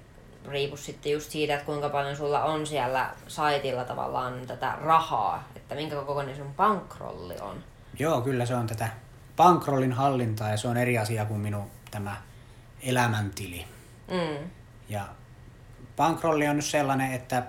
riipu 0.49 0.77
sitten 0.77 1.13
just 1.13 1.31
siitä, 1.31 1.55
että 1.55 1.67
kuinka 1.67 1.89
paljon 1.89 2.17
sulla 2.17 2.45
on 2.45 2.67
siellä 2.67 3.11
saitilla 3.29 3.85
tavallaan 3.85 4.47
tätä 4.47 4.75
rahaa, 4.83 5.49
että 5.57 5.75
minkä 5.75 5.97
kokoinen 5.97 6.37
sun 6.37 6.55
pankrolli 6.55 7.35
on. 7.41 7.65
Joo, 7.99 8.21
kyllä 8.21 8.47
se 8.47 8.55
on 8.55 8.67
tätä 8.67 8.89
bankrollin 9.37 9.93
hallintaa 9.93 10.51
ja 10.51 10.57
se 10.57 10.69
on 10.69 10.77
eri 10.77 10.99
asia 10.99 11.25
kuin 11.25 11.41
minun 11.41 11.71
tämä 11.91 12.17
elämäntili. 12.83 13.65
Mm. 14.11 14.51
Ja 14.89 15.09
bankrolli 15.97 16.49
on 16.49 16.57
nyt 16.57 16.65
sellainen, 16.65 17.13
että 17.13 17.43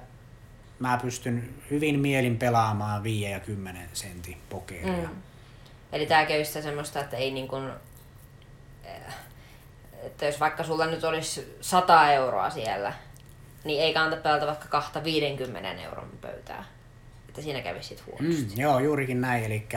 mä 0.80 1.00
pystyn 1.02 1.54
hyvin 1.72 2.00
mielin 2.00 2.38
pelaamaan 2.38 3.04
5 3.04 3.32
ja 3.32 3.40
10 3.40 3.90
sentin 3.94 4.38
pokeria. 4.50 5.08
Mm. 5.08 5.22
Eli 5.92 6.06
tää 6.06 6.26
käy 6.26 6.46
semmoista, 6.46 7.00
että 7.00 7.18
ei 7.18 7.32
niin 7.32 7.48
kuin, 7.48 7.70
eh, 8.84 9.14
että 10.04 10.26
jos 10.26 10.40
vaikka 10.40 10.64
sulla 10.64 10.86
nyt 10.86 11.04
olisi 11.04 11.58
100 11.62 12.12
euroa 12.12 12.50
siellä, 12.50 12.94
niin 13.64 13.84
ei 13.84 13.94
kannata 13.94 14.22
pelata 14.22 14.48
vaikka 14.48 14.68
kahta 14.68 15.04
50 15.04 15.82
euron 15.82 16.10
pöytää. 16.22 16.64
Että 17.28 17.42
siinä 17.42 17.62
kävisi 17.62 17.90
sit 17.90 18.06
huonosti. 18.06 18.56
Mm, 18.56 18.62
joo, 18.62 18.80
juurikin 18.80 19.22
näin. 19.22 19.44
Eli 19.44 19.68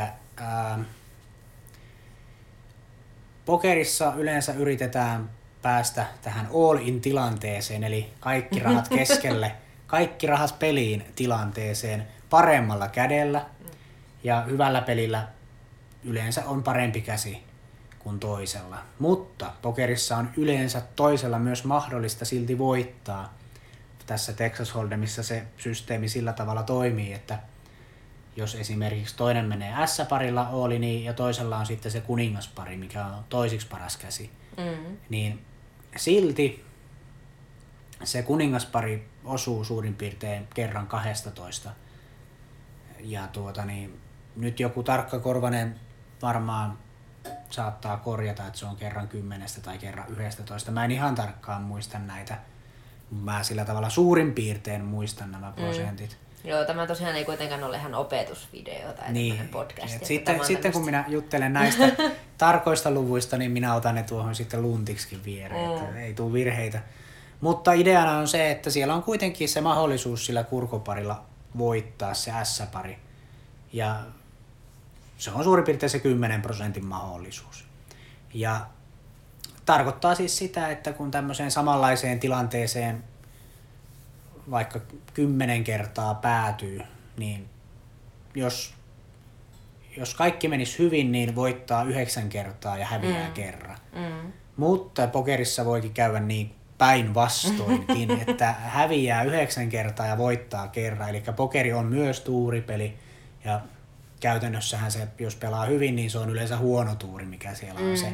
Pokerissa 3.44 4.12
yleensä 4.16 4.52
yritetään 4.52 5.30
päästä 5.62 6.06
tähän 6.22 6.48
all-in 6.54 7.00
tilanteeseen, 7.00 7.84
eli 7.84 8.12
kaikki 8.20 8.60
rahat 8.60 8.88
keskelle, 8.98 9.52
kaikki 9.86 10.26
rahat 10.26 10.58
peliin 10.58 11.04
tilanteeseen 11.16 12.06
paremmalla 12.30 12.88
kädellä. 12.88 13.46
Ja 14.24 14.42
hyvällä 14.42 14.80
pelillä 14.80 15.28
yleensä 16.04 16.44
on 16.46 16.62
parempi 16.62 17.00
käsi 17.00 17.42
kuin 17.98 18.20
toisella. 18.20 18.78
Mutta 18.98 19.52
pokerissa 19.62 20.16
on 20.16 20.30
yleensä 20.36 20.82
toisella 20.96 21.38
myös 21.38 21.64
mahdollista 21.64 22.24
silti 22.24 22.58
voittaa. 22.58 23.34
Tässä 24.06 24.32
Texas 24.32 24.74
Hold'emissa 24.74 25.22
se 25.22 25.42
systeemi 25.58 26.08
sillä 26.08 26.32
tavalla 26.32 26.62
toimii, 26.62 27.12
että 27.12 27.38
jos 28.36 28.54
esimerkiksi 28.54 29.16
toinen 29.16 29.44
menee 29.44 29.86
S-parilla 29.86 30.48
oli 30.48 30.78
niin, 30.78 31.04
ja 31.04 31.12
toisella 31.12 31.58
on 31.58 31.66
sitten 31.66 31.92
se 31.92 32.00
kuningaspari, 32.00 32.76
mikä 32.76 33.06
on 33.06 33.24
toisiksi 33.28 33.66
paras 33.66 33.96
käsi, 33.96 34.30
mm. 34.56 34.96
niin 35.08 35.44
silti 35.96 36.64
se 38.04 38.22
kuningaspari 38.22 39.08
osuu 39.24 39.64
suurin 39.64 39.94
piirtein 39.94 40.48
kerran 40.54 40.86
12. 40.86 41.70
Ja 43.00 43.26
tuota 43.26 43.64
niin, 43.64 44.00
nyt 44.36 44.60
joku 44.60 44.82
tarkkakorvainen 44.82 45.80
varmaan 46.22 46.78
saattaa 47.50 47.96
korjata, 47.96 48.46
että 48.46 48.58
se 48.58 48.66
on 48.66 48.76
kerran 48.76 49.08
kymmenestä 49.08 49.60
tai 49.60 49.78
kerran 49.78 50.08
yhdestä 50.08 50.42
Mä 50.70 50.84
en 50.84 50.90
ihan 50.90 51.14
tarkkaan 51.14 51.62
muista 51.62 51.98
näitä. 51.98 52.38
Mä 53.10 53.42
sillä 53.42 53.64
tavalla 53.64 53.90
suurin 53.90 54.32
piirtein 54.32 54.84
muistan 54.84 55.32
nämä 55.32 55.48
mm. 55.48 55.54
prosentit. 55.54 56.10
Mm. 56.10 56.29
Joo, 56.44 56.64
tämä 56.64 56.86
tosiaan 56.86 57.16
ei 57.16 57.24
kuitenkaan 57.24 57.64
ole 57.64 57.76
ihan 57.76 57.94
opetusvideo 57.94 58.92
tai 58.92 59.12
niin. 59.12 59.48
podcast. 59.48 60.04
Sitten, 60.04 60.44
sitten 60.44 60.72
kun 60.72 60.84
minä 60.84 61.04
juttelen 61.08 61.52
näistä 61.52 61.88
tarkoista 62.38 62.90
luvuista, 62.90 63.38
niin 63.38 63.50
minä 63.50 63.74
otan 63.74 63.94
ne 63.94 64.02
tuohon 64.02 64.34
sitten 64.34 64.62
luntiksikin 64.62 65.24
viereen, 65.24 65.70
mm. 65.70 65.76
että 65.76 66.00
ei 66.00 66.14
tule 66.14 66.32
virheitä. 66.32 66.80
Mutta 67.40 67.72
ideana 67.72 68.18
on 68.18 68.28
se, 68.28 68.50
että 68.50 68.70
siellä 68.70 68.94
on 68.94 69.02
kuitenkin 69.02 69.48
se 69.48 69.60
mahdollisuus 69.60 70.26
sillä 70.26 70.44
kurkoparilla 70.44 71.24
voittaa 71.58 72.14
se 72.14 72.32
S-pari. 72.42 72.98
Ja 73.72 74.00
se 75.18 75.30
on 75.30 75.44
suurin 75.44 75.64
piirtein 75.64 75.90
se 75.90 75.98
10 75.98 76.42
prosentin 76.42 76.84
mahdollisuus. 76.84 77.64
Ja 78.34 78.60
tarkoittaa 79.66 80.14
siis 80.14 80.38
sitä, 80.38 80.70
että 80.70 80.92
kun 80.92 81.10
tämmöiseen 81.10 81.50
samanlaiseen 81.50 82.20
tilanteeseen 82.20 83.04
vaikka 84.50 84.80
kymmenen 85.14 85.64
kertaa 85.64 86.14
päätyy, 86.14 86.80
niin 87.16 87.48
jos, 88.34 88.74
jos 89.96 90.14
kaikki 90.14 90.48
menisi 90.48 90.78
hyvin, 90.78 91.12
niin 91.12 91.34
voittaa 91.34 91.82
yhdeksän 91.82 92.28
kertaa 92.28 92.78
ja 92.78 92.86
häviää 92.86 93.28
mm. 93.28 93.34
kerran. 93.34 93.78
Mm. 93.92 94.32
Mutta 94.56 95.06
pokerissa 95.06 95.64
voikin 95.64 95.94
käydä 95.94 96.20
niin 96.20 96.54
päinvastoinkin, 96.78 98.10
että 98.28 98.52
häviää 98.52 99.22
yhdeksän 99.22 99.68
kertaa 99.68 100.06
ja 100.06 100.18
voittaa 100.18 100.68
kerran. 100.68 101.08
Eli 101.08 101.22
pokeri 101.36 101.72
on 101.72 101.86
myös 101.86 102.20
tuuripeli 102.20 102.98
ja 103.44 103.60
käytännössähän 104.20 104.92
se, 104.92 105.08
jos 105.18 105.36
pelaa 105.36 105.64
hyvin, 105.64 105.96
niin 105.96 106.10
se 106.10 106.18
on 106.18 106.30
yleensä 106.30 106.56
huono 106.56 106.94
tuuri, 106.94 107.24
mikä 107.24 107.54
siellä 107.54 107.80
mm. 107.80 107.90
on 107.90 107.96
se, 107.96 108.12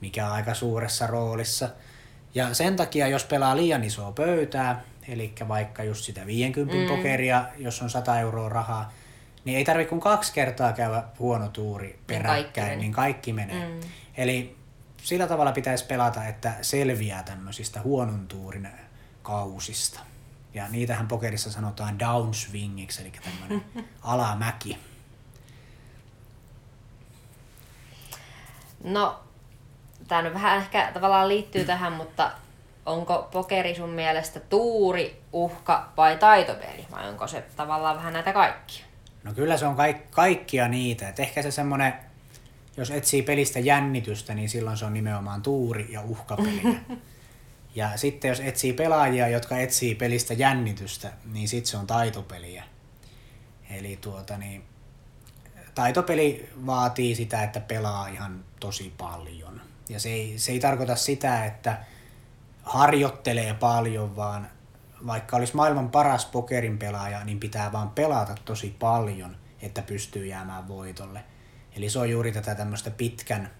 mikä 0.00 0.26
on 0.26 0.32
aika 0.32 0.54
suuressa 0.54 1.06
roolissa. 1.06 1.68
Ja 2.34 2.54
sen 2.54 2.76
takia, 2.76 3.08
jos 3.08 3.24
pelaa 3.24 3.56
liian 3.56 3.84
isoa 3.84 4.12
pöytää, 4.12 4.82
eli 5.08 5.34
vaikka 5.48 5.84
just 5.84 6.04
sitä 6.04 6.26
50 6.26 6.74
mm. 6.74 6.96
pokeria, 6.96 7.44
jos 7.58 7.82
on 7.82 7.90
100 7.90 8.18
euroa 8.20 8.48
rahaa, 8.48 8.92
niin 9.44 9.58
ei 9.58 9.64
tarvitse 9.64 9.88
kuin 9.88 10.00
kaksi 10.00 10.32
kertaa 10.32 10.72
käydä 10.72 11.04
huono 11.18 11.48
tuuri 11.48 11.86
niin 11.86 11.98
peräkkäin, 12.06 12.66
kaikki 12.66 12.80
niin 12.80 12.92
kaikki 12.92 13.32
menee. 13.32 13.68
Mm. 13.68 13.80
Eli 14.16 14.56
sillä 15.02 15.26
tavalla 15.26 15.52
pitäisi 15.52 15.84
pelata, 15.84 16.26
että 16.26 16.54
selviää 16.62 17.22
tämmöisistä 17.22 17.80
huonon 17.80 18.28
tuurin 18.28 18.68
kausista. 19.22 20.00
Ja 20.54 20.68
niitähän 20.68 21.08
pokerissa 21.08 21.52
sanotaan 21.52 21.98
downswingiksi, 21.98 23.02
eli 23.02 23.12
tämmöinen 23.24 23.64
alamäki. 24.02 24.78
No, 28.84 29.20
tämä 30.12 30.22
nyt 30.22 30.34
vähän 30.34 30.58
ehkä 30.58 30.90
tavallaan 30.94 31.28
liittyy 31.28 31.64
tähän, 31.64 31.92
mutta 31.92 32.30
onko 32.86 33.28
pokeri 33.32 33.74
sun 33.74 33.90
mielestä 33.90 34.40
tuuri, 34.40 35.20
uhka 35.32 35.92
vai 35.96 36.16
taitopeli? 36.16 36.86
Vai 36.90 37.08
onko 37.08 37.26
se 37.26 37.44
tavallaan 37.56 37.96
vähän 37.96 38.12
näitä 38.12 38.32
kaikkia? 38.32 38.84
No 39.24 39.34
kyllä 39.34 39.56
se 39.56 39.66
on 39.66 39.76
kaik- 39.76 40.10
kaikkia 40.10 40.68
niitä. 40.68 41.08
Et 41.08 41.20
ehkä 41.20 41.42
se 41.42 41.50
semmoinen, 41.50 41.94
jos 42.76 42.90
etsii 42.90 43.22
pelistä 43.22 43.58
jännitystä, 43.58 44.34
niin 44.34 44.48
silloin 44.48 44.76
se 44.76 44.84
on 44.84 44.94
nimenomaan 44.94 45.42
tuuri 45.42 45.92
ja 45.92 46.00
uhkapeliä. 46.00 46.80
ja 47.74 47.96
sitten 47.96 48.28
jos 48.28 48.40
etsii 48.40 48.72
pelaajia, 48.72 49.28
jotka 49.28 49.58
etsii 49.58 49.94
pelistä 49.94 50.34
jännitystä, 50.34 51.12
niin 51.32 51.48
sitten 51.48 51.70
se 51.70 51.76
on 51.76 51.86
taitopeliä. 51.86 52.64
Eli 53.70 53.98
tuota 54.00 54.38
niin, 54.38 54.64
taitopeli 55.74 56.48
vaatii 56.66 57.14
sitä, 57.14 57.42
että 57.42 57.60
pelaa 57.60 58.08
ihan 58.08 58.44
tosi 58.60 58.92
paljon. 58.98 59.51
Ja 59.88 60.00
se 60.00 60.08
ei, 60.08 60.38
se 60.38 60.52
ei 60.52 60.60
tarkoita 60.60 60.96
sitä, 60.96 61.44
että 61.44 61.84
harjoittelee 62.62 63.54
paljon, 63.54 64.16
vaan 64.16 64.50
vaikka 65.06 65.36
olisi 65.36 65.56
maailman 65.56 65.90
paras 65.90 66.24
pokerin 66.24 66.78
pelaaja, 66.78 67.24
niin 67.24 67.40
pitää 67.40 67.72
vaan 67.72 67.90
pelata 67.90 68.34
tosi 68.44 68.76
paljon, 68.78 69.36
että 69.62 69.82
pystyy 69.82 70.26
jäämään 70.26 70.68
voitolle. 70.68 71.24
Eli 71.76 71.90
se 71.90 71.98
on 71.98 72.10
juuri 72.10 72.32
tätä 72.32 72.54
tämmöistä 72.54 72.90
pitkän 72.90 73.50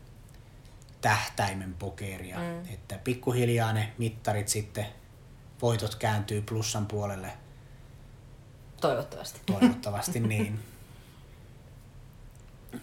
tähtäimen 1.01 1.75
pokeria, 1.75 2.39
mm. 2.39 2.75
että 2.75 2.99
pikkuhiljaa 2.99 3.73
ne 3.73 3.93
mittarit 3.99 4.49
sitten, 4.49 4.87
voitot 5.63 5.95
kääntyy 5.95 6.43
plussan 6.43 6.87
puolelle. 6.87 7.33
Toivottavasti. 8.81 9.41
Toivottavasti 9.47 10.21
niin. 10.21 10.61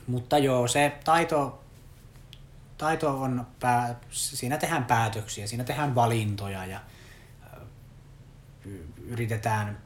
Mutta 0.07 0.37
joo, 0.37 0.67
se 0.67 0.97
taito, 1.03 1.63
taito 2.79 3.21
on, 3.21 3.47
pää, 3.59 3.99
siinä 4.09 4.57
tehdään 4.57 4.85
päätöksiä, 4.85 5.47
siinä 5.47 5.63
tehdään 5.63 5.95
valintoja 5.95 6.65
ja 6.65 6.79
yritetään 9.07 9.77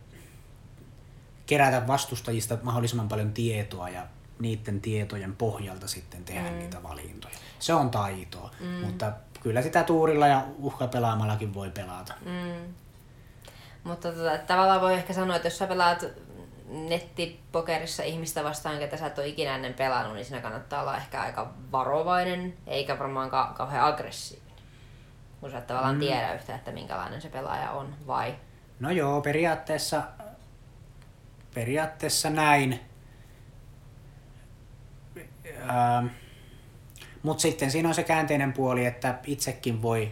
kerätä 1.46 1.88
vastustajista 1.88 2.58
mahdollisimman 2.64 3.08
paljon 3.08 3.34
tietoa 3.34 3.90
ja 3.90 4.08
niiden 4.40 4.82
tietojen 4.82 5.36
pohjalta 5.36 5.88
sitten 5.88 6.24
tehdä 6.26 6.50
mm. 6.50 6.58
niitä 6.58 6.84
valintoja. 6.84 7.36
Se 7.60 7.74
on 7.74 7.90
taitoa, 7.90 8.52
mm. 8.60 8.68
mutta 8.68 9.14
kyllä 9.42 9.62
sitä 9.62 9.84
tuurilla 9.84 10.28
ja 10.28 10.46
uhkapelaamallakin 10.58 11.54
voi 11.54 11.72
pelata. 11.72 12.14
Mm. 12.26 12.74
Mutta 13.84 14.12
tota, 14.12 14.38
tavallaan 14.38 14.82
voi 14.82 14.94
ehkä 14.94 15.14
sanoa, 15.14 15.36
että 15.36 15.48
jos 15.48 15.58
sä 15.58 15.68
pelaat 15.68 16.06
nettipokerissa 16.74 18.04
ihmistä 18.04 18.44
vastaan, 18.44 18.80
ketä 18.80 18.98
sä 18.98 19.08
et 19.08 19.18
ole 19.18 19.28
ikinä 19.28 19.56
ennen 19.56 19.74
pelannut, 19.74 20.16
niin 20.16 20.26
siinä 20.26 20.42
kannattaa 20.42 20.82
olla 20.82 20.98
ehkä 20.98 21.22
aika 21.22 21.54
varovainen, 21.72 22.58
eikä 22.68 23.00
varmaan 23.00 23.30
ka- 23.30 23.54
kauhean 23.58 23.86
aggressiivinen. 23.86 24.58
Kun 25.40 25.52
sä 25.52 25.58
et 25.58 25.68
tavallaan 25.68 25.96
mm. 25.96 26.00
tiedä 26.00 26.34
yhtä, 26.34 26.56
että 26.56 26.72
minkälainen 26.72 27.22
se 27.22 27.30
pelaaja 27.30 27.72
on, 27.72 27.96
vai? 28.08 28.36
No 28.80 28.92
joo, 28.92 29.22
periaatteessa, 29.22 30.04
periaatteessa 31.54 32.30
näin. 32.30 32.80
Ähm, 35.70 36.08
Mutta 37.24 37.42
sitten 37.42 37.72
siinä 37.72 37.90
on 37.90 37.96
se 37.96 38.04
käänteinen 38.04 38.54
puoli, 38.54 38.86
että 38.86 39.20
itsekin 39.26 39.82
voi 39.82 40.12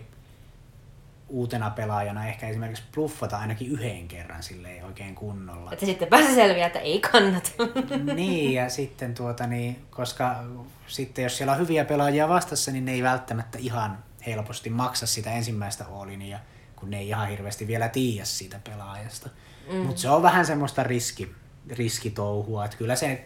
uutena 1.32 1.70
pelaajana 1.70 2.28
ehkä 2.28 2.48
esimerkiksi 2.48 2.84
bluffata 2.94 3.38
ainakin 3.38 3.72
yhden 3.72 4.08
kerran 4.08 4.44
silleen 4.44 4.86
oikein 4.86 5.16
kunnolla. 5.16 5.72
Että 5.74 5.86
sitten 5.86 6.08
pääsee 6.08 6.36
selviää, 6.36 6.68
että 6.68 6.80
ei 6.80 7.00
kannata. 7.00 7.50
niin, 8.16 8.54
ja 8.54 8.70
sitten 8.70 9.14
tuota 9.14 9.48
niin, 9.48 9.86
koska 9.90 10.44
sitten 10.88 11.24
jos 11.24 11.38
siellä 11.38 11.54
on 11.54 11.60
hyviä 11.60 11.86
pelaajia 11.86 12.30
vastassa, 12.30 12.72
niin 12.72 12.86
ne 12.86 12.92
ei 12.92 13.04
välttämättä 13.04 13.58
ihan 13.58 14.04
helposti 14.26 14.70
maksa 14.70 15.08
sitä 15.08 15.32
ensimmäistä 15.32 15.86
ja 16.28 16.40
kun 16.76 16.90
ne 16.90 17.00
ei 17.00 17.08
ihan 17.08 17.28
hirveästi 17.28 17.68
vielä 17.68 17.90
tiedä 17.90 18.26
siitä 18.26 18.60
pelaajasta. 18.64 19.30
Mm. 19.72 19.78
Mutta 19.78 20.02
se 20.02 20.10
on 20.10 20.22
vähän 20.22 20.46
semmoista 20.46 20.84
riski, 20.84 21.32
riskitouhua, 21.70 22.66
että 22.66 22.78
kyllä 22.78 22.96
se 22.96 23.26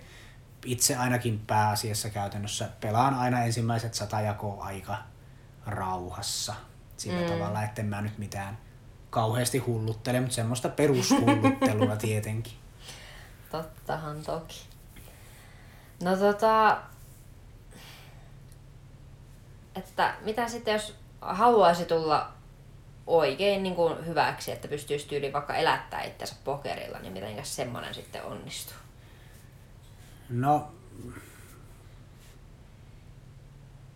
itse 0.66 0.96
ainakin 0.96 1.40
pääasiassa 1.48 2.10
käytännössä 2.10 2.70
pelaan 2.82 3.14
aina 3.14 3.44
ensimmäiset 3.44 3.94
sata 3.94 4.22
jakoa 4.22 4.64
aika 4.64 4.98
rauhassa 5.66 6.56
sillä 6.98 7.22
mm. 7.22 7.28
tavalla, 7.34 7.64
että 7.64 7.82
en 7.82 7.88
mä 7.88 8.02
nyt 8.02 8.18
mitään 8.18 8.58
kauheasti 9.10 9.58
hulluttele, 9.58 10.20
mutta 10.20 10.36
semmoista 10.36 10.70
perushulluttelua 10.70 11.96
tietenkin. 12.08 12.54
Tottahan 13.52 14.22
toki. 14.22 14.62
No 16.04 16.18
tota, 16.18 16.78
että 19.76 20.16
mitä 20.22 20.48
sitten 20.48 20.74
jos 20.74 20.96
haluaisi 21.22 21.86
tulla 21.86 22.32
oikein 23.08 23.64
niin 23.64 23.76
kuin 23.76 24.06
hyväksi, 24.06 24.52
että 24.52 24.68
pystyisi 24.68 25.08
tyyliin 25.08 25.34
vaikka 25.34 25.56
elättää 25.56 26.04
itsensä 26.04 26.36
pokerilla, 26.44 27.00
niin 27.00 27.14
miten 27.14 27.46
semmoinen 27.46 27.94
sitten 27.94 28.24
onnistuu? 28.24 28.78
No, 30.30 30.72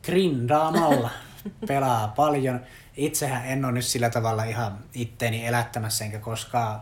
grindaamalla 0.03 1.09
pelaa 1.67 2.07
paljon 2.07 2.59
itsehän 2.99 3.45
en 3.45 3.65
ole 3.65 3.73
nyt 3.73 3.85
sillä 3.85 4.09
tavalla 4.09 4.43
ihan 4.43 4.79
itteeni 4.93 5.47
elättämässä, 5.47 6.05
enkä 6.05 6.19
koskaan, 6.19 6.81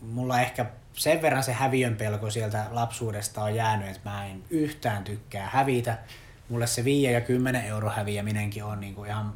mulla 0.00 0.40
ehkä 0.40 0.66
sen 0.92 1.22
verran 1.22 1.42
se 1.42 1.52
häviön 1.52 1.96
pelko 1.96 2.30
sieltä 2.30 2.66
lapsuudesta 2.70 3.42
on 3.42 3.54
jäänyt, 3.54 3.88
että 3.88 4.10
mä 4.10 4.26
en 4.26 4.44
yhtään 4.50 5.04
tykkää 5.04 5.48
hävitä. 5.52 5.98
Mulle 6.48 6.66
se 6.66 6.84
5 6.84 7.12
ja 7.12 7.20
10 7.20 7.64
euro 7.64 7.90
häviäminenkin 7.90 8.64
on 8.64 8.80
niinku 8.80 9.04
ihan, 9.04 9.34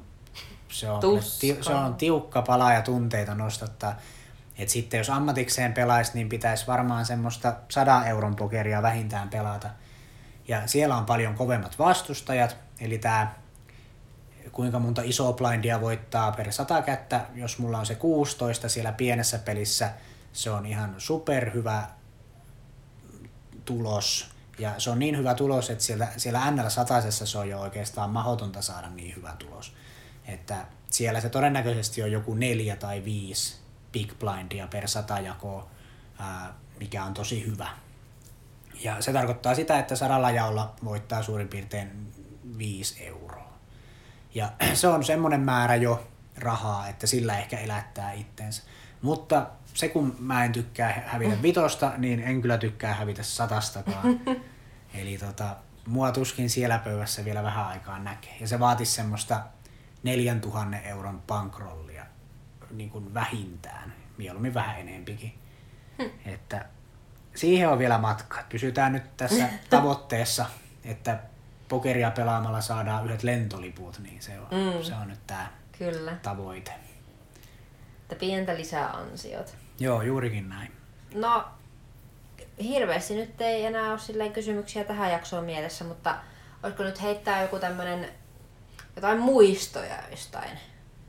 se 0.69 0.91
on, 0.91 1.01
ti, 1.41 1.59
se 1.61 1.75
on 1.75 1.95
tiukka 1.95 2.43
pala 2.43 2.73
ja 2.73 2.83
tunteita 2.83 3.35
nostattaa. 3.35 3.99
Et 4.59 4.69
sitten 4.69 4.99
jos 4.99 5.11
ammatikseen 5.11 5.73
pelaisi, 5.73 6.12
niin 6.15 6.29
pitäisi 6.29 6.67
varmaan 6.67 7.07
semmoista 7.07 7.55
100 7.69 8.07
euron 8.07 8.37
pokeria 8.37 8.83
vähintään 8.83 9.29
pelata. 9.29 9.71
Ja 10.49 10.67
siellä 10.67 10.97
on 10.97 11.07
paljon 11.07 11.35
kovemmat 11.35 11.79
vastustajat, 11.79 12.57
eli 12.81 12.99
tämä 12.99 13.35
kuinka 14.53 14.79
monta 14.79 15.03
isoa 15.05 15.33
blindia 15.33 15.81
voittaa 15.81 16.33
per 16.33 16.53
sata 16.53 16.83
kättä. 16.83 17.27
Jos 17.35 17.59
mulla 17.59 17.79
on 17.79 17.87
se 17.87 17.95
16 17.95 18.69
siellä 18.69 18.93
pienessä 18.93 19.38
pelissä, 19.38 19.91
se 20.33 20.51
on 20.51 20.67
ihan 20.67 20.95
superhyvä 20.99 21.88
tulos. 23.65 24.31
Ja 24.59 24.75
se 24.79 24.91
on 24.91 24.99
niin 24.99 25.17
hyvä 25.17 25.35
tulos, 25.35 25.71
että 25.71 25.85
siellä, 25.85 26.09
siellä 26.17 26.51
NL 26.51 26.69
satasessa 26.69 27.27
se 27.27 27.38
on 27.38 27.49
jo 27.49 27.61
oikeastaan 27.61 28.11
mahdotonta 28.11 28.62
saada 28.62 28.91
niin 28.91 29.17
hyvä 29.17 29.37
tulos. 29.38 29.73
Että 30.27 30.67
siellä 30.91 31.21
se 31.21 31.29
todennäköisesti 31.29 32.03
on 32.03 32.12
joku 32.12 32.35
neljä 32.35 32.77
tai 32.77 33.05
viisi 33.05 33.57
big 33.93 34.12
blindia 34.19 34.67
per 34.67 34.88
sata 34.88 35.19
jakoa, 35.19 35.69
mikä 36.81 37.05
on 37.05 37.15
tosi 37.15 37.47
hyvä. 37.47 37.69
Ja 38.85 39.03
se 39.03 39.12
tarkoittaa 39.12 39.55
sitä, 39.55 39.79
että 39.79 39.97
sadalla 39.97 40.31
jaolla 40.31 40.75
voittaa 40.85 41.23
suurin 41.23 41.49
piirtein 41.49 42.12
5 42.59 43.05
euroa. 43.05 43.42
Ja 44.35 44.53
se 44.75 44.88
on 44.88 45.05
semmoinen 45.05 45.40
määrä 45.40 45.77
jo 45.77 46.09
rahaa, 46.38 46.88
että 46.88 47.07
sillä 47.07 47.38
ehkä 47.38 47.59
elättää 47.59 48.12
itsensä. 48.12 48.62
Mutta 49.03 49.47
se 49.75 49.88
kun 49.88 50.16
mä 50.18 50.45
en 50.45 50.53
tykkää 50.53 51.03
hävitä 51.07 51.42
vitosta, 51.42 51.92
niin 51.99 52.21
en 52.21 52.42
kyllä 52.42 52.59
tykkää 52.59 52.95
hävitä 52.95 53.23
satastakaan. 53.23 54.21
Eli 54.95 55.18
tota, 55.18 55.57
mua 55.87 56.12
tuskin 56.12 56.51
siellä 56.51 56.79
pöydässä 56.79 57.25
vielä 57.25 57.42
vähän 57.42 57.66
aikaa 57.66 57.99
näkee. 57.99 58.37
Ja 58.40 58.49
se 58.49 58.61
vaatisi 58.61 58.92
semmoista 58.92 59.40
4000 60.03 60.77
euron 60.79 61.23
pankrollia 61.27 62.07
niin 62.71 62.90
kuin 62.90 63.14
vähintään, 63.14 63.95
mieluummin 64.18 64.55
vähän 64.55 64.81
enempikin. 64.81 65.38
Hmm. 65.99 66.11
Että 66.27 66.66
siihen 67.35 67.68
on 67.68 67.79
vielä 67.79 67.99
matka. 67.99 68.45
Pysytään 68.49 68.92
nyt 68.92 69.16
tässä 69.16 69.49
tavoitteessa, 69.71 70.47
että 70.85 71.18
pokeria 71.73 72.11
pelaamalla 72.11 72.61
saadaan 72.61 73.05
yhdet 73.05 73.23
lentoliput, 73.23 73.99
niin 73.99 74.23
se 74.23 74.33
on, 74.39 74.47
mm. 74.51 74.83
se 74.83 74.95
on 74.95 75.09
nyt 75.09 75.27
tämä 75.27 75.47
Kyllä. 75.79 76.17
tavoite. 76.23 76.73
Että 78.03 78.15
pientä 78.15 78.55
lisää 78.55 78.91
ansiot. 78.91 79.55
Joo, 79.79 80.03
juurikin 80.03 80.49
näin. 80.49 80.73
No, 81.15 81.45
hirveästi 82.63 83.15
nyt 83.15 83.41
ei 83.41 83.65
enää 83.65 83.91
ole 83.91 83.99
silleen 83.99 84.33
kysymyksiä 84.33 84.85
tähän 84.85 85.13
jaksoon 85.13 85.45
mielessä, 85.45 85.85
mutta 85.85 86.17
olisiko 86.63 86.83
nyt 86.83 87.03
heittää 87.03 87.43
joku 87.43 87.59
tämmönen 87.59 88.09
jotain 88.97 89.19
muistoja 89.19 89.99
jostain 90.11 90.59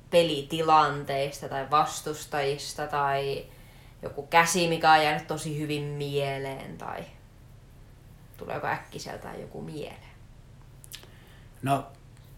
pelitilanteista 0.09 1.49
tai 1.49 1.71
vastustajista 1.71 2.87
tai 2.87 3.45
joku 4.01 4.27
käsi, 4.27 4.67
mikä 4.67 4.91
on 4.91 5.03
jäänyt 5.03 5.27
tosi 5.27 5.59
hyvin 5.59 5.83
mieleen 5.83 6.77
tai 6.77 7.03
tuleeko 8.37 8.67
äkkiseltään 8.67 9.41
joku 9.41 9.61
mieleen? 9.61 10.12
No 11.63 11.87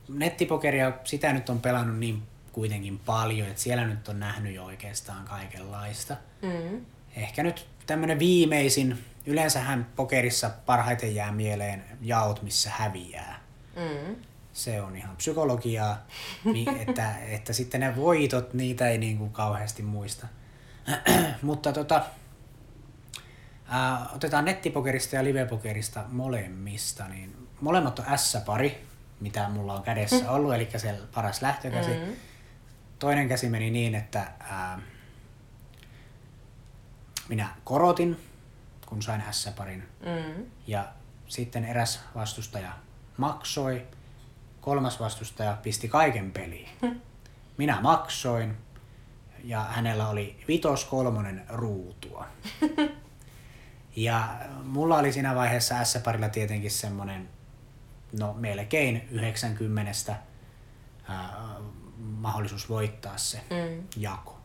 nettipokeria, 0.10 0.92
sitä 1.04 1.34
nyt 1.34 1.50
on 1.50 1.62
pelannut 1.62 1.98
niin 1.98 2.24
kuitenkin 2.52 3.00
paljon, 3.00 3.48
että 3.48 3.62
siellä 3.62 3.88
nyt 3.88 4.08
on 4.08 4.20
nähnyt 4.20 4.56
jo 4.56 4.64
oikeastaan 4.64 5.26
kaikenlaista. 5.26 6.18
Mm. 6.42 6.86
Ehkä 7.16 7.44
nyt 7.44 7.68
tämmöinen 7.88 8.20
viimeisin, 8.20 9.06
yleensähän 9.26 9.88
pokerissa 9.96 10.52
parhaiten 10.66 11.16
jää 11.16 11.32
mieleen 11.32 11.84
jaot, 12.02 12.42
missä 12.42 12.70
häviää. 12.70 13.40
Mm. 13.76 14.16
Se 14.54 14.82
on 14.82 14.96
ihan 14.96 15.16
psykologiaa, 15.16 16.06
niin 16.44 16.78
että, 16.88 17.18
että 17.18 17.54
sitten 17.54 17.80
ne 17.80 17.96
voitot, 17.96 18.54
niitä 18.54 18.90
ei 18.90 18.98
niin 18.98 19.18
kuin 19.18 19.32
kauheasti 19.32 19.84
muista. 19.84 20.28
Mutta 21.42 21.74
tota, 21.74 22.06
ää, 23.68 24.10
otetaan 24.16 24.46
nettipokerista 24.46 25.16
ja 25.16 25.24
livepokerista 25.24 26.04
molemmista, 26.10 27.08
niin 27.08 27.48
molemmat 27.62 28.00
on 28.00 28.06
S-pari, 28.18 28.86
mitä 29.20 29.50
mulla 29.50 29.74
on 29.74 29.84
kädessä 29.84 30.26
mm. 30.26 30.30
ollut, 30.30 30.54
eli 30.54 30.70
se 30.78 30.96
paras 31.14 31.42
lähtökäsi. 31.42 31.92
Mm. 31.92 32.14
Toinen 33.00 33.28
käsi 33.28 33.50
meni 33.50 33.70
niin, 33.70 33.96
että 33.96 34.28
ää, 34.40 34.80
minä 37.30 37.48
korotin, 37.64 38.20
kun 38.86 39.02
sain 39.02 39.24
S-parin. 39.32 39.84
Mm. 40.06 40.46
Ja 40.68 40.88
sitten 41.28 41.66
eräs 41.66 42.00
vastustaja 42.16 42.72
maksoi, 43.18 43.86
kolmas 44.62 45.00
vastustaja 45.00 45.58
pisti 45.64 45.88
kaiken 45.88 46.32
peliin. 46.32 46.70
Mm. 46.82 47.02
Minä 47.58 47.82
maksoin 47.82 48.58
ja 49.44 49.60
hänellä 49.64 50.10
oli 50.10 50.44
vitos 50.48 50.86
kolmonen 50.86 51.46
ruutua. 51.50 52.28
ja 53.96 54.40
mulla 54.64 54.98
oli 54.98 55.14
siinä 55.14 55.36
vaiheessa 55.36 55.84
S-parilla 55.84 56.30
tietenkin 56.30 56.72
semmonen 56.72 57.30
no 58.20 58.34
melkein 58.34 59.08
90 59.12 60.16
ää, 61.10 61.56
mahdollisuus 61.98 62.70
voittaa 62.70 63.18
se 63.18 63.38
mm. 63.38 63.84
jako. 63.98 64.38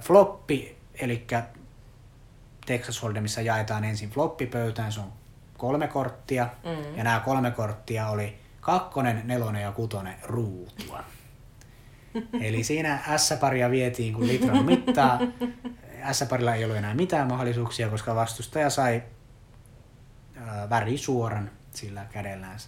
Floppi, 0.00 0.76
eli 0.94 1.26
Texas 2.66 3.02
Hold'emissa 3.02 3.40
jaetaan 3.40 3.84
ensin 3.84 4.10
floppipöytään, 4.10 4.92
se 4.92 5.00
on 5.00 5.12
kolme 5.56 5.88
korttia, 5.88 6.48
mm. 6.64 6.96
ja 6.96 7.04
nämä 7.04 7.20
kolme 7.20 7.50
korttia 7.50 8.08
oli 8.08 8.38
kakkonen, 8.60 9.22
nelonen 9.24 9.62
ja 9.62 9.72
kutonen 9.72 10.16
ruutua. 10.22 11.04
Eli 12.40 12.64
siinä 12.64 12.98
S-paria 13.16 13.70
vietiin 13.70 14.14
kuin 14.14 14.28
litran 14.28 14.64
mittaa. 14.64 15.18
S-parilla 16.12 16.54
ei 16.54 16.64
ollut 16.64 16.76
enää 16.76 16.94
mitään 16.94 17.28
mahdollisuuksia, 17.28 17.88
koska 17.88 18.14
vastustaja 18.14 18.70
sai 18.70 19.02
värisuoran 20.70 21.50
sillä 21.76 22.06
kädellään. 22.12 22.58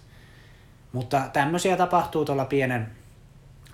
Mutta 0.91 1.29
tämmöisiä 1.33 1.77
tapahtuu 1.77 2.25
tuolla 2.25 2.45
pienen, 2.45 2.91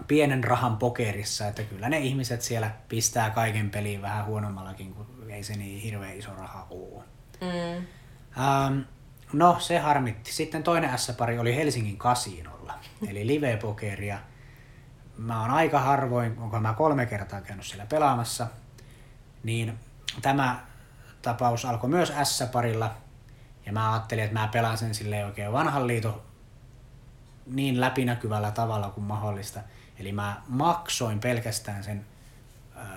pienen 0.07 0.43
rahan 0.43 0.77
pokerissa, 0.77 1.47
että 1.47 1.63
kyllä 1.63 1.89
ne 1.89 1.99
ihmiset 1.99 2.41
siellä 2.41 2.71
pistää 2.89 3.29
kaiken 3.29 3.69
peliin 3.69 4.01
vähän 4.01 4.25
huonommallakin, 4.25 4.93
kun 4.93 5.07
ei 5.29 5.43
se 5.43 5.55
niin 5.55 5.81
hirveän 5.81 6.17
iso 6.17 6.35
raha 6.35 6.67
ole. 6.69 7.03
Mm. 7.41 7.85
Ähm, 8.43 8.79
no, 9.33 9.57
se 9.59 9.79
harmitti. 9.79 10.33
Sitten 10.33 10.63
toinen 10.63 10.97
S-pari 10.97 11.39
oli 11.39 11.55
Helsingin 11.55 11.97
kasinolla, 11.97 12.73
eli 13.09 13.27
live-pokeria. 13.27 14.17
Mä 15.17 15.41
oon 15.41 15.51
aika 15.51 15.79
harvoin, 15.79 16.37
onko 16.39 16.59
mä 16.59 16.73
kolme 16.73 17.05
kertaa 17.05 17.41
käynyt 17.41 17.65
siellä 17.65 17.85
pelaamassa, 17.85 18.47
niin 19.43 19.79
tämä 20.21 20.65
tapaus 21.21 21.65
alkoi 21.65 21.89
myös 21.89 22.13
S-parilla– 22.23 22.95
ja 23.65 23.73
mä 23.73 23.93
ajattelin, 23.93 24.23
että 24.23 24.39
mä 24.39 24.47
pelaan 24.47 24.77
sen 24.77 24.95
sille 24.95 25.25
oikein 25.25 25.51
vanhan 25.51 25.87
liiton 25.87 26.21
niin 27.45 27.81
läpinäkyvällä 27.81 28.51
tavalla 28.51 28.89
kuin 28.89 29.05
mahdollista. 29.05 29.59
Eli 29.99 30.11
mä 30.11 30.41
maksoin 30.47 31.19
pelkästään 31.19 31.83
sen 31.83 32.05
äh, 32.77 32.87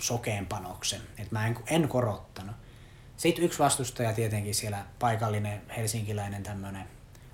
sokeen 0.00 0.46
panoksen, 0.46 1.00
että 1.18 1.32
mä 1.32 1.46
en, 1.46 1.56
en 1.66 1.88
korottanut. 1.88 2.56
Sitten 3.16 3.44
yksi 3.44 3.58
vastustaja 3.58 4.12
tietenkin 4.12 4.54
siellä 4.54 4.84
paikallinen 4.98 5.62
helsinkiläinen 5.76 6.42
tämmöinen 6.42 6.84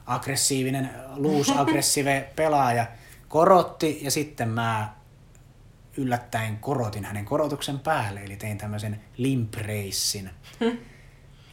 aggressiivinen, 0.07 0.91
loose 1.17 1.53
aggressive 1.61 2.33
pelaaja 2.37 2.87
korotti 3.29 3.99
ja 4.03 4.11
sitten 4.11 4.49
mä 4.49 4.95
yllättäen 5.97 6.59
korotin 6.59 7.05
hänen 7.05 7.25
korotuksen 7.25 7.79
päälle, 7.79 8.21
eli 8.21 8.37
tein 8.37 8.59
tämmöisen 8.59 9.01
limp 9.17 9.55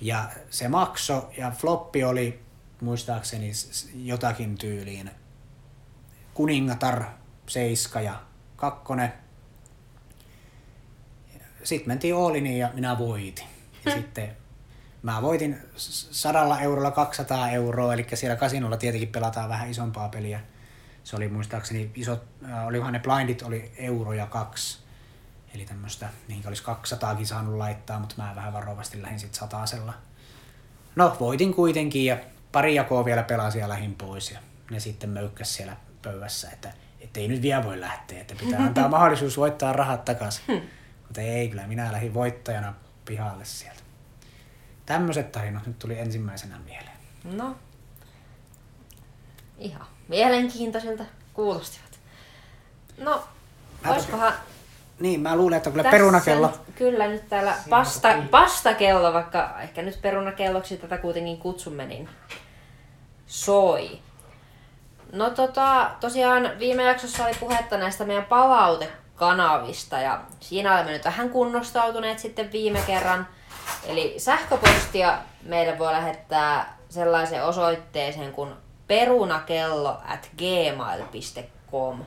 Ja 0.01 0.29
se 0.49 0.67
makso 0.67 1.29
ja 1.37 1.51
floppi 1.51 2.03
oli 2.03 2.41
muistaakseni 2.81 3.51
jotakin 3.95 4.57
tyyliin 4.57 5.11
kuningatar, 6.33 7.03
seiska 7.47 8.01
ja 8.01 8.21
kakkonen. 8.55 9.13
Sitten 11.63 11.87
mentiin 11.87 12.15
Ooliniin 12.15 12.59
ja 12.59 12.69
minä 12.73 12.97
voitin. 12.97 13.45
Ja 13.85 13.91
sitten 13.91 14.35
mä 15.03 15.21
voitin 15.21 15.57
sadalla 16.11 16.59
eurolla 16.59 16.91
200 16.91 17.49
euroa, 17.49 17.93
eli 17.93 18.07
siellä 18.13 18.35
kasinolla 18.35 18.77
tietenkin 18.77 19.09
pelataan 19.09 19.49
vähän 19.49 19.69
isompaa 19.69 20.09
peliä. 20.09 20.39
Se 21.03 21.15
oli 21.15 21.27
muistaakseni 21.27 21.91
isot, 21.95 22.23
äh, 22.49 22.67
olihan 22.67 22.93
ne 22.93 22.99
blindit 22.99 23.41
oli 23.41 23.71
euro 23.77 24.13
ja 24.13 24.25
kaksi. 24.25 24.79
Eli 25.55 25.65
tämmöistä, 25.65 26.09
mihin 26.27 26.47
olisi 26.47 26.63
200kin 26.63 27.25
saanut 27.25 27.57
laittaa, 27.57 27.99
mutta 27.99 28.15
mä 28.17 28.33
vähän 28.35 28.53
varovasti 28.53 29.01
lähdin 29.01 29.19
sitten 29.19 29.39
satasella. 29.39 29.93
No, 30.95 31.17
voitin 31.19 31.53
kuitenkin 31.53 32.05
ja 32.05 32.17
pari 32.51 32.75
jakoa 32.75 33.05
vielä 33.05 33.23
pelasin 33.23 33.61
ja 33.61 33.69
lähin 33.69 33.95
pois 33.95 34.31
ja 34.31 34.39
ne 34.71 34.79
sitten 34.79 35.09
möykkäs 35.09 35.55
siellä 35.55 35.77
pöydässä, 36.01 36.49
että, 36.49 36.73
ei 37.15 37.27
nyt 37.27 37.41
vielä 37.41 37.63
voi 37.63 37.79
lähteä, 37.79 38.21
että 38.21 38.35
pitää 38.35 38.59
antaa 38.65 38.89
mahdollisuus 38.89 39.37
voittaa 39.37 39.73
rahat 39.73 40.05
takaisin. 40.05 40.43
Hmm. 40.47 40.61
Mutta 41.03 41.21
ei, 41.21 41.49
kyllä 41.49 41.67
minä 41.67 41.91
lähdin 41.91 42.13
voittajana 42.13 42.73
pihalle 43.05 43.45
sieltä. 43.45 43.81
Tämmöiset 44.85 45.31
tarinat 45.31 45.67
nyt 45.67 45.79
tuli 45.79 45.99
ensimmäisenä 45.99 46.59
mieleen. 46.65 46.97
No, 47.23 47.55
ihan 49.57 49.87
mielenkiintoisilta 50.07 51.05
kuulostivat. 51.33 51.99
No, 52.97 53.27
olisikohan 53.87 54.33
niin, 55.01 55.19
mä 55.19 55.35
luulen, 55.35 55.57
että 55.57 55.69
kyllä 55.71 55.83
Tässä 55.83 55.97
perunakello. 55.97 56.47
Nyt, 56.47 56.75
kyllä 56.75 57.07
nyt 57.07 57.29
täällä 57.29 57.55
pasta, 57.69 58.15
pastakello, 58.31 59.13
vaikka 59.13 59.55
ehkä 59.61 59.81
nyt 59.81 60.01
perunakelloksi 60.01 60.77
tätä 60.77 60.97
kuitenkin 60.97 61.37
kutsumme, 61.37 61.85
niin 61.85 62.09
soi. 63.27 63.99
No 65.11 65.29
tota, 65.29 65.91
tosiaan 65.99 66.51
viime 66.59 66.83
jaksossa 66.83 67.25
oli 67.25 67.33
puhetta 67.39 67.77
näistä 67.77 68.05
meidän 68.05 68.25
palautekanavista 68.25 69.99
ja 69.99 70.21
siinä 70.39 70.73
olemme 70.73 70.91
nyt 70.91 71.05
vähän 71.05 71.29
kunnostautuneet 71.29 72.19
sitten 72.19 72.51
viime 72.51 72.79
kerran. 72.87 73.27
Eli 73.85 74.15
sähköpostia 74.17 75.17
meille 75.43 75.79
voi 75.79 75.91
lähettää 75.91 76.77
sellaiseen 76.89 77.45
osoitteeseen 77.45 78.31
kuin 78.31 78.53
perunakello 78.87 80.01
at 80.07 80.29
gmail.com. 80.37 81.99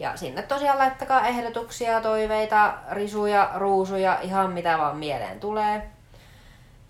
Ja 0.00 0.16
sinne 0.16 0.42
tosiaan 0.42 0.78
laittakaa 0.78 1.26
ehdotuksia, 1.26 2.00
toiveita, 2.00 2.74
risuja, 2.90 3.50
ruusuja, 3.54 4.20
ihan 4.20 4.52
mitä 4.52 4.78
vaan 4.78 4.96
mieleen 4.96 5.40
tulee. 5.40 5.82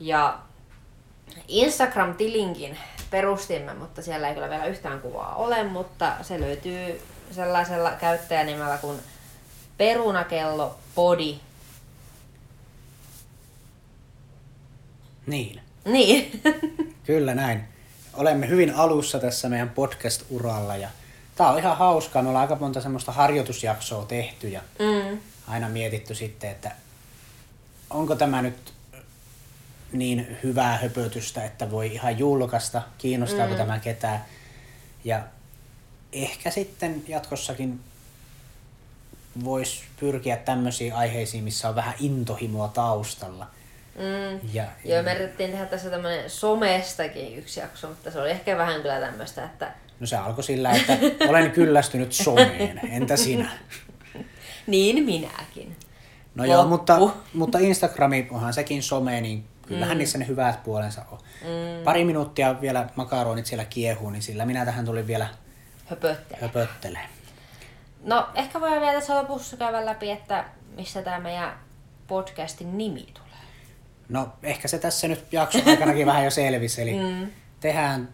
Ja 0.01 0.39
Instagram-tilinkin 1.49 2.79
perustimme, 3.11 3.75
mutta 3.75 4.03
siellä 4.03 4.29
ei 4.29 4.35
kyllä 4.35 4.51
vielä 4.51 4.67
yhtään 4.67 5.01
kuvaa 5.01 5.35
ole, 5.35 5.65
mutta 5.65 6.13
se 6.23 6.41
löytyy 6.41 7.03
sellaisella 7.31 7.91
käyttäjänimellä 7.91 8.79
kuin 8.79 8.99
perunakello 9.79 10.79
podi. 10.95 11.41
Niin. 15.27 15.61
Niin. 15.85 16.43
kyllä 17.07 17.35
näin. 17.35 17.65
olemme 18.15 18.49
hyvin 18.49 18.75
alussa 18.75 19.19
tässä 19.19 19.49
meidän 19.49 19.71
podcast-uralla 19.71 20.77
ja 20.77 20.89
tää 21.35 21.51
on 21.51 21.59
ihan 21.59 21.77
hauskaa. 21.77 22.23
Me 22.23 22.29
ollaan 22.29 22.43
aika 22.51 22.57
monta 22.57 22.81
semmoista 22.81 23.13
harjoitusjaksoa 23.13 24.05
tehty 24.05 24.49
ja 24.49 24.61
Mm. 24.79 25.19
aina 25.49 25.69
mietitty 25.69 26.15
sitten, 26.15 26.51
että 26.51 26.73
onko 27.91 28.17
tämä 28.17 28.43
nyt 28.43 28.73
niin 29.93 30.39
hyvää 30.43 30.77
höpötystä, 30.77 31.45
että 31.45 31.71
voi 31.71 31.95
ihan 31.95 32.19
julkaista, 32.19 32.83
kiinnostaako 32.99 33.53
mm. 33.53 33.59
tämä 33.59 33.79
ketään. 33.79 34.25
Ja 35.05 35.21
ehkä 36.13 36.51
sitten 36.51 37.05
jatkossakin 37.09 37.81
voisi 39.45 39.83
pyrkiä 40.01 40.37
tämmöisiin 40.37 40.95
aiheisiin, 40.95 41.45
missä 41.45 41.69
on 41.69 41.75
vähän 41.75 41.95
intohimoa 42.01 42.69
taustalla. 42.69 43.47
Mm. 43.95 44.41
Ja, 44.53 44.65
Joo, 44.85 45.03
me 45.03 45.15
yritettiin 45.15 45.51
tehdä 45.51 45.67
tässä 45.67 45.91
tämmönen 45.91 46.31
somestakin 46.31 47.39
yksi 47.39 47.61
jakso, 47.61 47.89
mutta 47.89 48.11
se 48.11 48.21
oli 48.21 48.31
ehkä 48.31 48.59
vähän 48.59 48.83
kyllä 48.83 49.01
tämmöistä, 49.01 49.45
että 49.45 49.73
No 50.01 50.07
se 50.07 50.17
alkoi 50.17 50.45
sillä, 50.45 50.71
että 50.73 50.99
olen 51.29 51.51
kyllästynyt 51.51 52.13
someen. 52.13 52.81
Entä 52.91 53.17
sinä? 53.17 53.51
niin 54.67 55.05
minäkin. 55.05 55.77
No 56.35 56.45
joo, 56.45 56.57
Loppu. 56.57 56.69
mutta, 56.69 56.99
mutta 57.35 57.59
Instagrami 57.59 58.29
onhan 58.31 58.53
sekin 58.53 58.83
some, 58.83 59.21
niin 59.21 59.45
kyllähän 59.67 59.97
mm. 59.97 59.99
niissä 59.99 60.19
ne 60.19 60.27
hyvät 60.27 60.63
puolensa 60.65 61.03
on. 61.11 61.19
Mm. 61.43 61.85
Pari 61.85 62.05
minuuttia 62.05 62.61
vielä 62.61 62.89
makaronit 62.97 63.47
siellä 63.47 63.65
kiehuu, 63.65 64.11
niin 64.11 64.23
sillä 64.23 64.47
minä 64.47 64.65
tähän 64.65 64.85
tulin 64.85 65.07
vielä 65.07 65.29
Höpöttele. 65.87 66.41
höpöttelee. 66.41 67.07
No, 68.05 68.29
ehkä 68.35 68.61
voidaan 68.61 68.81
vielä 68.81 68.95
tässä 68.95 69.15
lopussa 69.15 69.57
käydä 69.57 69.87
läpi, 69.87 70.11
että 70.11 70.45
missä 70.77 71.03
tämä 71.03 71.21
meidän 71.21 71.53
podcastin 72.07 72.79
nimi 72.79 73.07
tulee. 73.15 73.31
No 74.09 74.29
ehkä 74.43 74.69
se 74.69 74.79
tässä 74.79 75.09
nyt 75.09 75.33
jakson 75.33 75.63
aikanakin 75.67 76.07
vähän 76.07 76.25
jo 76.25 76.31
selvisi, 76.31 76.83
eli 76.83 76.95
mm. 76.95 77.31
tehdään 77.61 78.09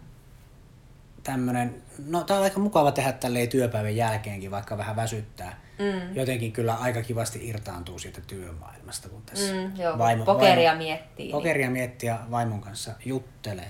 tämmönen, 1.27 1.83
no 2.07 2.23
tää 2.23 2.37
on 2.37 2.43
aika 2.43 2.59
mukava 2.59 2.91
tehdä 2.91 3.11
tälleen 3.11 3.49
työpäivän 3.49 3.95
jälkeenkin, 3.95 4.51
vaikka 4.51 4.77
vähän 4.77 4.95
väsyttää. 4.95 5.61
Mm. 5.79 6.15
Jotenkin 6.15 6.51
kyllä 6.51 6.73
aika 6.75 7.01
kivasti 7.01 7.47
irtaantuu 7.47 7.99
siitä 7.99 8.21
työmaailmasta, 8.27 9.09
kun 9.09 9.21
tässä 9.25 9.53
Mm, 9.53 9.75
joo, 9.79 9.97
vaimo, 9.97 10.25
pokeria 10.25 10.75
miettii. 10.75 11.25
Niin. 11.25 11.31
Pokeria 11.31 11.69
miettii 11.71 12.07
ja 12.09 12.19
vaimon 12.31 12.61
kanssa 12.61 12.93
juttelee. 13.05 13.69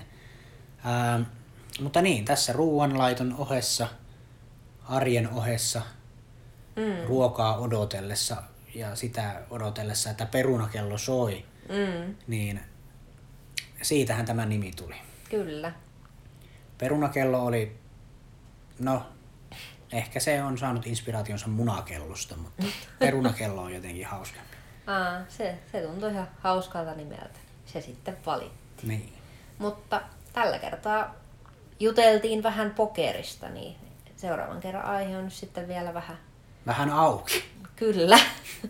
Ää, 0.84 1.20
mutta 1.80 2.02
niin, 2.02 2.24
tässä 2.24 2.52
ruoanlaiton 2.52 3.34
ohessa, 3.38 3.88
arjen 4.88 5.28
ohessa, 5.30 5.82
mm. 6.76 7.06
ruokaa 7.06 7.58
odotellessa 7.58 8.42
ja 8.74 8.96
sitä 8.96 9.42
odotellessa, 9.50 10.10
että 10.10 10.26
perunakello 10.26 10.98
soi, 10.98 11.44
Mm, 11.68 12.14
niin 12.26 12.60
siitähän 13.82 14.26
tämä 14.26 14.46
nimi 14.46 14.70
tuli. 14.76 14.94
kyllä. 15.30 15.72
Perunakello 16.78 17.44
oli, 17.44 17.76
no 18.78 19.02
ehkä 19.92 20.20
se 20.20 20.42
on 20.42 20.58
saanut 20.58 20.86
inspiraationsa 20.86 21.48
munakellosta, 21.48 22.36
mutta 22.36 22.64
perunakello 22.98 23.62
on 23.62 23.74
jotenkin 23.74 24.06
hauskempi. 24.06 24.56
Aa, 24.86 25.20
se, 25.28 25.58
se 25.72 25.80
tuntui 25.80 26.10
ihan 26.10 26.28
hauskalta 26.40 26.94
nimeltä. 26.94 27.38
Se 27.66 27.80
sitten 27.80 28.16
valitti. 28.26 28.86
Niin. 28.86 29.12
Mutta 29.58 30.02
tällä 30.32 30.58
kertaa 30.58 31.14
juteltiin 31.80 32.42
vähän 32.42 32.70
pokerista, 32.70 33.48
niin 33.48 33.76
seuraavan 34.16 34.60
kerran 34.60 34.84
aihe 34.84 35.16
on 35.16 35.24
nyt 35.24 35.32
sitten 35.32 35.68
vielä 35.68 35.94
vähän 35.94 36.18
Vähän 36.68 36.90
auki. 36.90 37.44
Kyllä. 37.76 38.18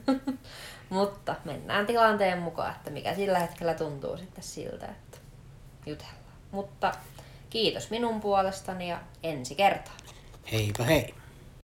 Mutta 0.91 1.35
mennään 1.45 1.87
tilanteen 1.87 2.39
mukaan, 2.39 2.73
että 2.73 2.91
mikä 2.91 3.15
sillä 3.15 3.39
hetkellä 3.39 3.75
tuntuu 3.75 4.17
sitten 4.17 4.45
siltä, 4.45 4.87
että 4.87 5.19
jutellaan. 5.87 6.19
Mutta 6.51 6.95
kiitos 7.51 7.91
minun 7.91 8.21
puolestani 8.21 8.89
ja 8.89 9.01
ensi 9.23 9.55
kertaan. 9.55 9.97
Heipä 10.53 10.85
hei. 10.85 11.15